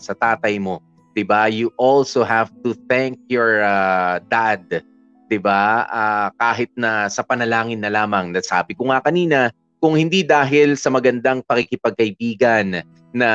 sa 0.00 0.12
tatay 0.16 0.58
mo, 0.58 0.82
'di 1.14 1.24
ba? 1.26 1.46
You 1.50 1.70
also 1.78 2.26
have 2.26 2.50
to 2.66 2.74
thank 2.90 3.18
your 3.30 3.62
ah, 3.62 4.18
dad 4.26 4.82
'di 5.26 5.38
ba? 5.42 5.86
Ah, 5.90 6.28
kahit 6.38 6.70
na 6.78 7.10
sa 7.10 7.22
panalangin 7.26 7.82
na 7.82 7.90
lamang. 7.90 8.30
Na 8.30 8.42
sabi 8.42 8.74
ko 8.74 8.90
nga 8.90 9.02
kanina, 9.02 9.50
kung 9.82 9.98
hindi 9.98 10.24
dahil 10.24 10.74
sa 10.78 10.88
magandang 10.88 11.44
pakikipagkaibigan 11.44 12.82
na 13.12 13.30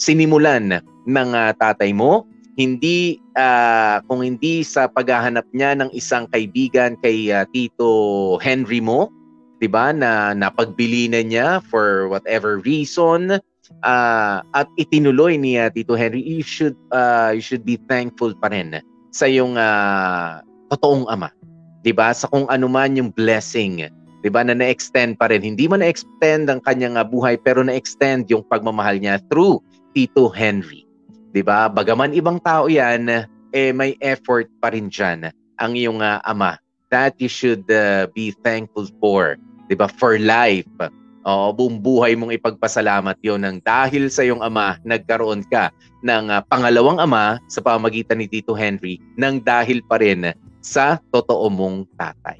sinimulan 0.00 0.80
ng 1.08 1.30
ah, 1.32 1.52
tatay 1.56 1.92
mo, 1.92 2.24
hindi 2.54 3.18
ah, 3.36 4.00
kung 4.06 4.22
hindi 4.24 4.62
sa 4.64 4.86
paghahanap 4.88 5.46
niya 5.52 5.74
ng 5.78 5.90
isang 5.94 6.26
kaibigan 6.30 6.96
kay 7.02 7.30
ah, 7.30 7.46
Tito 7.50 8.36
Henry 8.40 8.80
mo, 8.80 9.10
'di 9.64 9.72
ba? 9.72 9.96
Na 9.96 10.36
napagbili 10.36 11.08
na 11.08 11.24
niya 11.24 11.64
for 11.64 12.12
whatever 12.12 12.60
reason 12.60 13.40
ah, 13.80 14.44
at 14.52 14.68
itinuloy 14.76 15.40
ni 15.40 15.56
Tito 15.72 15.96
Henry, 15.96 16.20
you 16.20 16.44
should 16.44 16.76
ah, 16.92 17.32
you 17.32 17.40
should 17.40 17.64
be 17.64 17.80
thankful 17.88 18.36
pa 18.36 18.52
rin 18.52 18.76
sa 19.08 19.24
yung 19.24 19.56
ah, 19.56 20.44
totoong 20.68 21.08
ama. 21.08 21.32
'Di 21.80 21.96
ba? 21.96 22.12
Sa 22.12 22.28
kung 22.28 22.44
ano 22.52 22.68
man 22.68 22.92
yung 22.92 23.08
blessing, 23.08 23.88
'di 24.20 24.28
ba, 24.28 24.44
na 24.44 24.52
na-extend 24.52 25.16
pa 25.16 25.32
rin. 25.32 25.40
Hindi 25.40 25.64
man 25.64 25.80
na-extend 25.80 26.52
ang 26.52 26.60
kanyang 26.60 27.00
ah, 27.00 27.08
buhay 27.08 27.40
pero 27.40 27.64
na-extend 27.64 28.28
yung 28.28 28.44
pagmamahal 28.44 29.00
niya 29.00 29.16
through 29.32 29.64
Tito 29.96 30.28
Henry. 30.28 30.84
'Di 31.32 31.40
ba? 31.40 31.72
Bagaman 31.72 32.12
ibang 32.12 32.36
tao 32.44 32.68
'yan, 32.68 33.08
eh 33.56 33.72
may 33.72 33.96
effort 34.04 34.44
pa 34.60 34.76
rin 34.76 34.92
diyan 34.92 35.32
ang 35.56 35.72
iyong 35.72 36.04
ah, 36.04 36.20
ama 36.20 36.60
that 36.94 37.18
you 37.18 37.26
should 37.26 37.66
ah, 37.74 38.06
be 38.14 38.30
thankful 38.46 38.86
for, 39.02 39.34
'di 39.68 39.74
ba? 39.78 39.88
For 39.88 40.16
life. 40.20 40.68
Oo, 41.24 41.56
buong 41.56 41.80
buhay 41.80 42.12
mong 42.20 42.36
ipagpasalamat 42.36 43.16
'yon 43.24 43.40
nang 43.40 43.56
dahil 43.64 44.12
sa 44.12 44.20
iyong 44.20 44.44
ama 44.44 44.76
nagkaroon 44.84 45.40
ka 45.48 45.72
ng 46.04 46.28
ah, 46.28 46.44
pangalawang 46.44 47.00
ama 47.00 47.40
sa 47.48 47.64
pamagitan 47.64 48.20
ni 48.20 48.28
Tito 48.28 48.52
Henry 48.52 49.00
nang 49.16 49.40
dahil 49.40 49.80
pa 49.88 49.96
rin 49.96 50.36
sa 50.60 51.00
totoo 51.12 51.48
mong 51.48 51.88
tatay. 51.96 52.36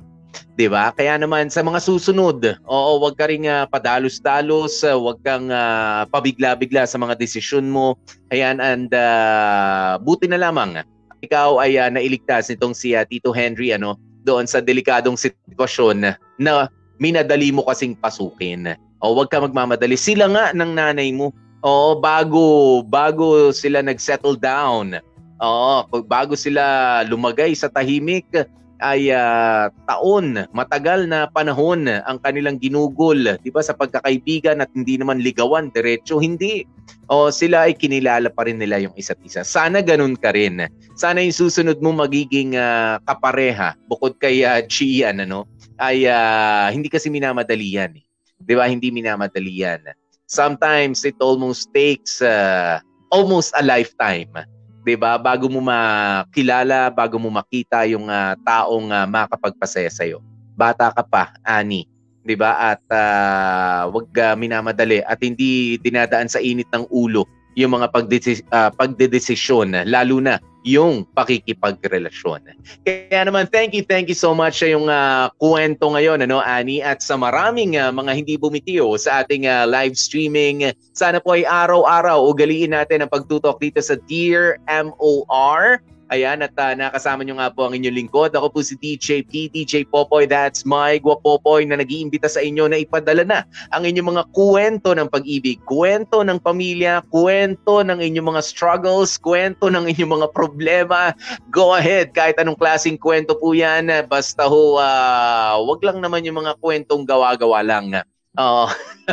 'Di 0.54 0.68
ba? 0.68 0.92
Kaya 0.92 1.16
naman 1.16 1.48
sa 1.48 1.64
mga 1.64 1.80
susunod, 1.80 2.60
oo, 2.68 2.92
wag 3.00 3.16
ka 3.16 3.26
ring 3.26 3.48
ah, 3.48 3.64
padalos-dalos, 3.64 4.84
ah, 4.84 5.00
wag 5.00 5.18
kang 5.24 5.48
ah, 5.48 6.04
pabigla-bigla 6.12 6.84
sa 6.84 7.00
mga 7.00 7.16
desisyon 7.16 7.66
mo. 7.72 7.96
Ayan 8.30 8.60
and 8.60 8.92
ah, 8.92 9.96
buti 9.96 10.28
na 10.28 10.37
lamang 10.37 10.84
ikaw 11.24 11.56
ay 11.56 11.80
ah, 11.80 11.88
nailigtas 11.88 12.52
nitong 12.52 12.76
si 12.76 12.92
ah, 12.92 13.08
Tito 13.08 13.32
Henry 13.32 13.72
ano 13.72 13.96
doon 14.24 14.44
sa 14.44 14.60
delikadong 14.60 15.16
sitwasyon 15.16 16.16
na 16.40 16.52
minadali 16.98 17.50
mo 17.50 17.66
kasing 17.66 17.98
pasukin. 17.98 18.74
O 19.02 19.14
wag 19.18 19.28
ka 19.28 19.42
magmamadali. 19.42 19.98
Sila 19.98 20.30
nga 20.30 20.44
ng 20.57 20.72
nanay 20.74 21.12
mo. 21.12 21.35
Oo, 21.64 21.96
bago 21.96 22.80
bago 22.85 23.50
sila 23.50 23.80
nag-settle 23.80 24.37
down. 24.37 25.00
Oo, 25.40 25.85
bago 26.04 26.37
sila 26.37 27.02
lumagay 27.09 27.57
sa 27.57 27.72
tahimik 27.72 28.28
ay 28.84 29.08
ah, 29.16 29.72
taon, 29.88 30.44
matagal 30.52 31.08
na 31.08 31.24
panahon 31.24 31.88
ang 31.88 32.20
kanilang 32.20 32.60
ginugol, 32.60 33.16
'di 33.16 33.48
ba, 33.48 33.64
sa 33.64 33.72
pagkakaibigan 33.72 34.60
at 34.60 34.68
hindi 34.76 35.00
naman 35.00 35.24
ligawan 35.24 35.72
diretso, 35.72 36.20
hindi. 36.20 36.68
O 37.08 37.32
sila 37.32 37.64
ay 37.64 37.80
kinilala 37.80 38.28
pa 38.28 38.44
rin 38.44 38.60
nila 38.60 38.84
yung 38.84 38.92
isa't 39.00 39.16
isa. 39.24 39.40
Sana 39.40 39.80
ganun 39.80 40.20
ka 40.20 40.36
rin. 40.36 40.68
Sana 41.00 41.24
yung 41.24 41.32
susunod 41.32 41.80
mo 41.80 41.96
magiging 41.96 42.60
ah, 42.60 43.00
kapareha 43.08 43.72
bukod 43.88 44.20
kay 44.20 44.44
uh, 44.44 44.60
Chian 44.68 45.24
ano, 45.24 45.48
ay 45.80 46.04
ah, 46.04 46.68
hindi 46.68 46.92
kasi 46.92 47.08
minamadali 47.08 47.80
yan. 47.80 47.96
Eh. 47.96 48.04
'Di 48.36 48.52
ba? 48.52 48.68
Hindi 48.68 48.92
minamadali 48.92 49.64
yan. 49.64 49.80
Sometimes 50.28 51.08
it 51.08 51.16
almost 51.24 51.72
takes 51.72 52.20
ah, 52.20 52.84
almost 53.08 53.56
a 53.56 53.64
lifetime 53.64 54.32
'di 54.84 54.94
ba? 55.00 55.16
Bago 55.16 55.48
mo 55.48 55.64
makilala, 55.64 56.92
bago 56.92 57.16
mo 57.16 57.32
makita 57.32 57.88
yung 57.88 58.06
ah, 58.12 58.36
taong 58.44 58.92
uh, 58.92 59.08
makapagpasaya 59.08 59.88
sa 59.88 60.04
iyo. 60.04 60.20
Bata 60.54 60.92
ka 60.92 61.02
pa, 61.02 61.32
ani, 61.42 61.88
'di 62.22 62.36
ba? 62.36 62.76
At 62.76 62.84
ah, 62.92 63.88
wag 63.88 64.12
ah, 64.20 64.36
minamadali 64.36 65.00
at 65.00 65.18
hindi 65.24 65.80
dinadaan 65.80 66.28
sa 66.28 66.38
init 66.38 66.68
ng 66.68 66.84
ulo 66.92 67.24
yung 67.54 67.74
mga 67.74 67.90
pagdesi- 67.90 68.46
ah, 68.50 68.70
pagdedesisyon, 68.74 69.86
lalo 69.86 70.18
na 70.18 70.38
yung 70.64 71.04
pakikipagrelasyon. 71.12 72.56
Kaya 72.88 73.22
naman, 73.28 73.46
thank 73.52 73.76
you, 73.76 73.84
thank 73.84 74.08
you 74.08 74.16
so 74.16 74.32
much 74.32 74.64
sa 74.64 74.66
yung 74.66 74.88
ah, 74.88 75.28
kwento 75.36 75.92
ngayon, 75.92 76.24
ano, 76.24 76.40
Ani, 76.40 76.80
at 76.80 77.04
sa 77.04 77.20
maraming 77.20 77.76
ah, 77.76 77.92
mga 77.92 78.12
hindi 78.16 78.34
bumitiyo 78.40 78.96
sa 78.96 79.22
ating 79.22 79.44
ah, 79.44 79.68
live 79.68 79.94
streaming. 79.94 80.72
Sana 80.96 81.20
po 81.20 81.36
ay 81.36 81.44
araw-araw 81.44 82.24
ugaliin 82.24 82.72
natin 82.72 83.04
ang 83.04 83.12
pagtutok 83.12 83.60
dito 83.60 83.78
sa 83.84 84.00
Dear 84.08 84.56
MOR. 84.66 85.84
Ayan, 86.12 86.44
at 86.44 86.52
uh, 86.60 86.76
nakasama 86.76 87.24
nyo 87.24 87.40
nga 87.40 87.48
po 87.48 87.64
ang 87.64 87.72
inyong 87.72 87.96
lingkod. 88.04 88.36
Ako 88.36 88.52
po 88.52 88.60
si 88.60 88.76
DJ 88.76 89.24
P, 89.24 89.48
DJ 89.48 89.88
Popoy, 89.88 90.28
that's 90.28 90.68
my 90.68 91.00
Guapopoy 91.00 91.64
na 91.64 91.80
nag-iimbita 91.80 92.28
sa 92.28 92.44
inyo 92.44 92.68
na 92.68 92.76
ipadala 92.76 93.24
na 93.24 93.40
ang 93.72 93.88
inyong 93.88 94.12
mga 94.12 94.24
kwento 94.36 94.92
ng 94.92 95.08
pag-ibig, 95.08 95.64
kwento 95.64 96.20
ng 96.20 96.36
pamilya, 96.44 97.00
kwento 97.08 97.80
ng 97.80 98.04
inyong 98.04 98.36
mga 98.36 98.42
struggles, 98.44 99.16
kwento 99.16 99.72
ng 99.72 99.88
inyong 99.88 100.20
mga 100.20 100.28
problema. 100.36 101.16
Go 101.48 101.72
ahead, 101.72 102.12
kahit 102.12 102.36
anong 102.36 102.60
klaseng 102.60 103.00
kwento 103.00 103.40
po 103.40 103.56
yan. 103.56 103.88
Basta 104.04 104.44
ho, 104.44 104.76
uh, 104.76 105.56
wag 105.64 105.80
lang 105.80 106.04
naman 106.04 106.28
yung 106.28 106.44
mga 106.44 106.60
kwentong 106.60 107.08
gawa-gawa 107.08 107.64
lang. 107.64 108.04
Oo. 108.36 108.66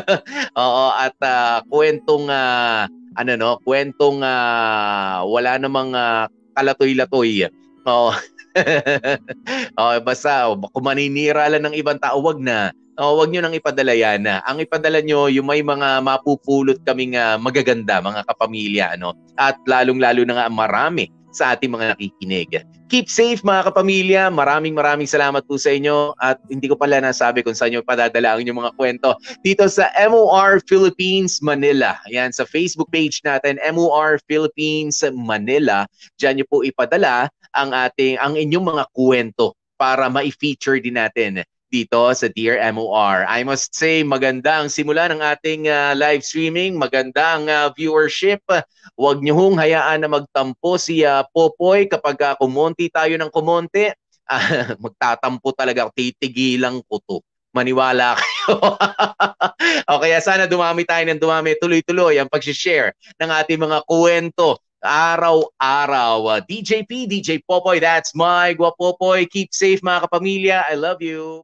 Oo, 0.63 0.85
at 0.97 1.15
uh, 1.23 1.63
kwentong 1.71 2.27
uh, 2.27 2.89
ano 3.15 3.31
no, 3.35 3.51
kwentong 3.61 4.23
uh, 4.23 5.23
wala 5.27 5.59
namang 5.59 5.91
uh, 5.91 6.25
kalatoy-latoy. 6.55 7.47
Oo. 7.87 8.11
oh, 9.79 9.95
basta 10.03 10.51
kung 10.53 10.85
maninira 10.85 11.47
lang 11.47 11.71
ng 11.71 11.75
ibang 11.77 11.97
tao, 11.97 12.19
wag 12.19 12.39
na. 12.39 12.75
Oh, 12.99 13.17
wag 13.17 13.31
niyo 13.31 13.41
nang 13.41 13.55
ipadala 13.55 13.95
yan. 13.95 14.27
Ang 14.27 14.61
ipadala 14.61 14.99
nyo, 14.99 15.31
yung 15.31 15.47
may 15.47 15.63
mga 15.63 16.03
mapupulot 16.03 16.83
kaming 16.83 17.15
uh, 17.15 17.39
magaganda, 17.39 18.03
mga 18.03 18.27
kapamilya, 18.27 18.85
ano? 18.99 19.15
At 19.39 19.57
lalong-lalo 19.63 20.27
na 20.27 20.35
nga 20.37 20.47
marami 20.51 21.09
sa 21.31 21.55
ating 21.55 21.71
mga 21.71 21.95
nakikinig. 21.95 22.63
Keep 22.91 23.07
safe 23.07 23.39
mga 23.41 23.71
kapamilya. 23.71 24.27
Maraming 24.27 24.75
maraming 24.75 25.07
salamat 25.07 25.47
po 25.47 25.55
sa 25.55 25.71
inyo 25.71 26.11
at 26.19 26.37
hindi 26.51 26.67
ko 26.67 26.75
pala 26.75 26.99
nasabi 26.99 27.39
kung 27.39 27.55
saan 27.55 27.71
nyo 27.71 27.81
padadala 27.81 28.35
ang 28.35 28.43
inyong 28.43 28.59
mga 28.67 28.73
kwento 28.75 29.09
dito 29.41 29.63
sa 29.71 29.87
MOR 29.95 30.59
Philippines 30.67 31.39
Manila. 31.39 31.95
Ayan, 32.11 32.35
sa 32.35 32.43
Facebook 32.43 32.91
page 32.91 33.23
natin, 33.23 33.57
MOR 33.71 34.19
Philippines 34.27 34.99
Manila. 35.15 35.87
Diyan 36.19 36.43
nyo 36.43 36.45
po 36.51 36.67
ipadala 36.67 37.31
ang 37.55 37.71
ating 37.71 38.19
ang 38.19 38.35
inyong 38.35 38.75
mga 38.75 38.85
kwento 38.91 39.55
para 39.79 40.11
ma-feature 40.11 40.77
din 40.77 40.99
natin 40.99 41.41
dito 41.71 42.11
sa 42.11 42.27
Dear 42.27 42.59
MOR. 42.75 43.23
I 43.25 43.47
must 43.47 43.71
say, 43.71 44.03
maganda 44.03 44.59
ang 44.59 44.67
simula 44.67 45.07
ng 45.07 45.23
ating 45.23 45.71
uh, 45.71 45.95
live 45.95 46.19
streaming, 46.21 46.75
maganda 46.75 47.39
ang 47.39 47.47
uh, 47.47 47.71
viewership. 47.71 48.43
Huwag 48.99 49.23
niyo 49.23 49.39
hong 49.39 49.55
hayaan 49.55 50.03
na 50.03 50.11
magtampo 50.11 50.75
si 50.75 51.07
uh, 51.07 51.23
Popoy 51.31 51.87
kapag 51.87 52.19
uh, 52.19 52.35
kumonti 52.35 52.91
tayo 52.91 53.15
ng 53.15 53.31
kumonti. 53.31 53.95
Uh, 54.27 54.75
magtatampo 54.83 55.55
talaga, 55.55 55.87
titigilan 55.95 56.83
ko 56.91 56.99
to. 57.07 57.17
Maniwala 57.55 58.15
kayo. 58.19 58.75
o 59.87 59.99
kaya 60.03 60.19
sana 60.19 60.47
dumami 60.47 60.83
tayo 60.83 61.03
ng 61.07 61.19
dumami 61.19 61.55
tuloy-tuloy 61.55 62.19
ang 62.19 62.27
pag-share 62.27 62.95
ng 63.19 63.31
ating 63.31 63.59
mga 63.59 63.83
kwento 63.87 64.59
araw-araw. 64.81 66.41
DJ 66.49 66.89
P, 66.89 67.05
DJ 67.05 67.45
Popoy, 67.45 67.79
that's 67.79 68.17
my 68.17 68.53
Guapopoy. 68.57 69.29
Keep 69.29 69.53
safe 69.53 69.79
mga 69.81 70.09
kapamilya. 70.09 70.65
I 70.65 70.75
love 70.75 70.99
you. 71.05 71.39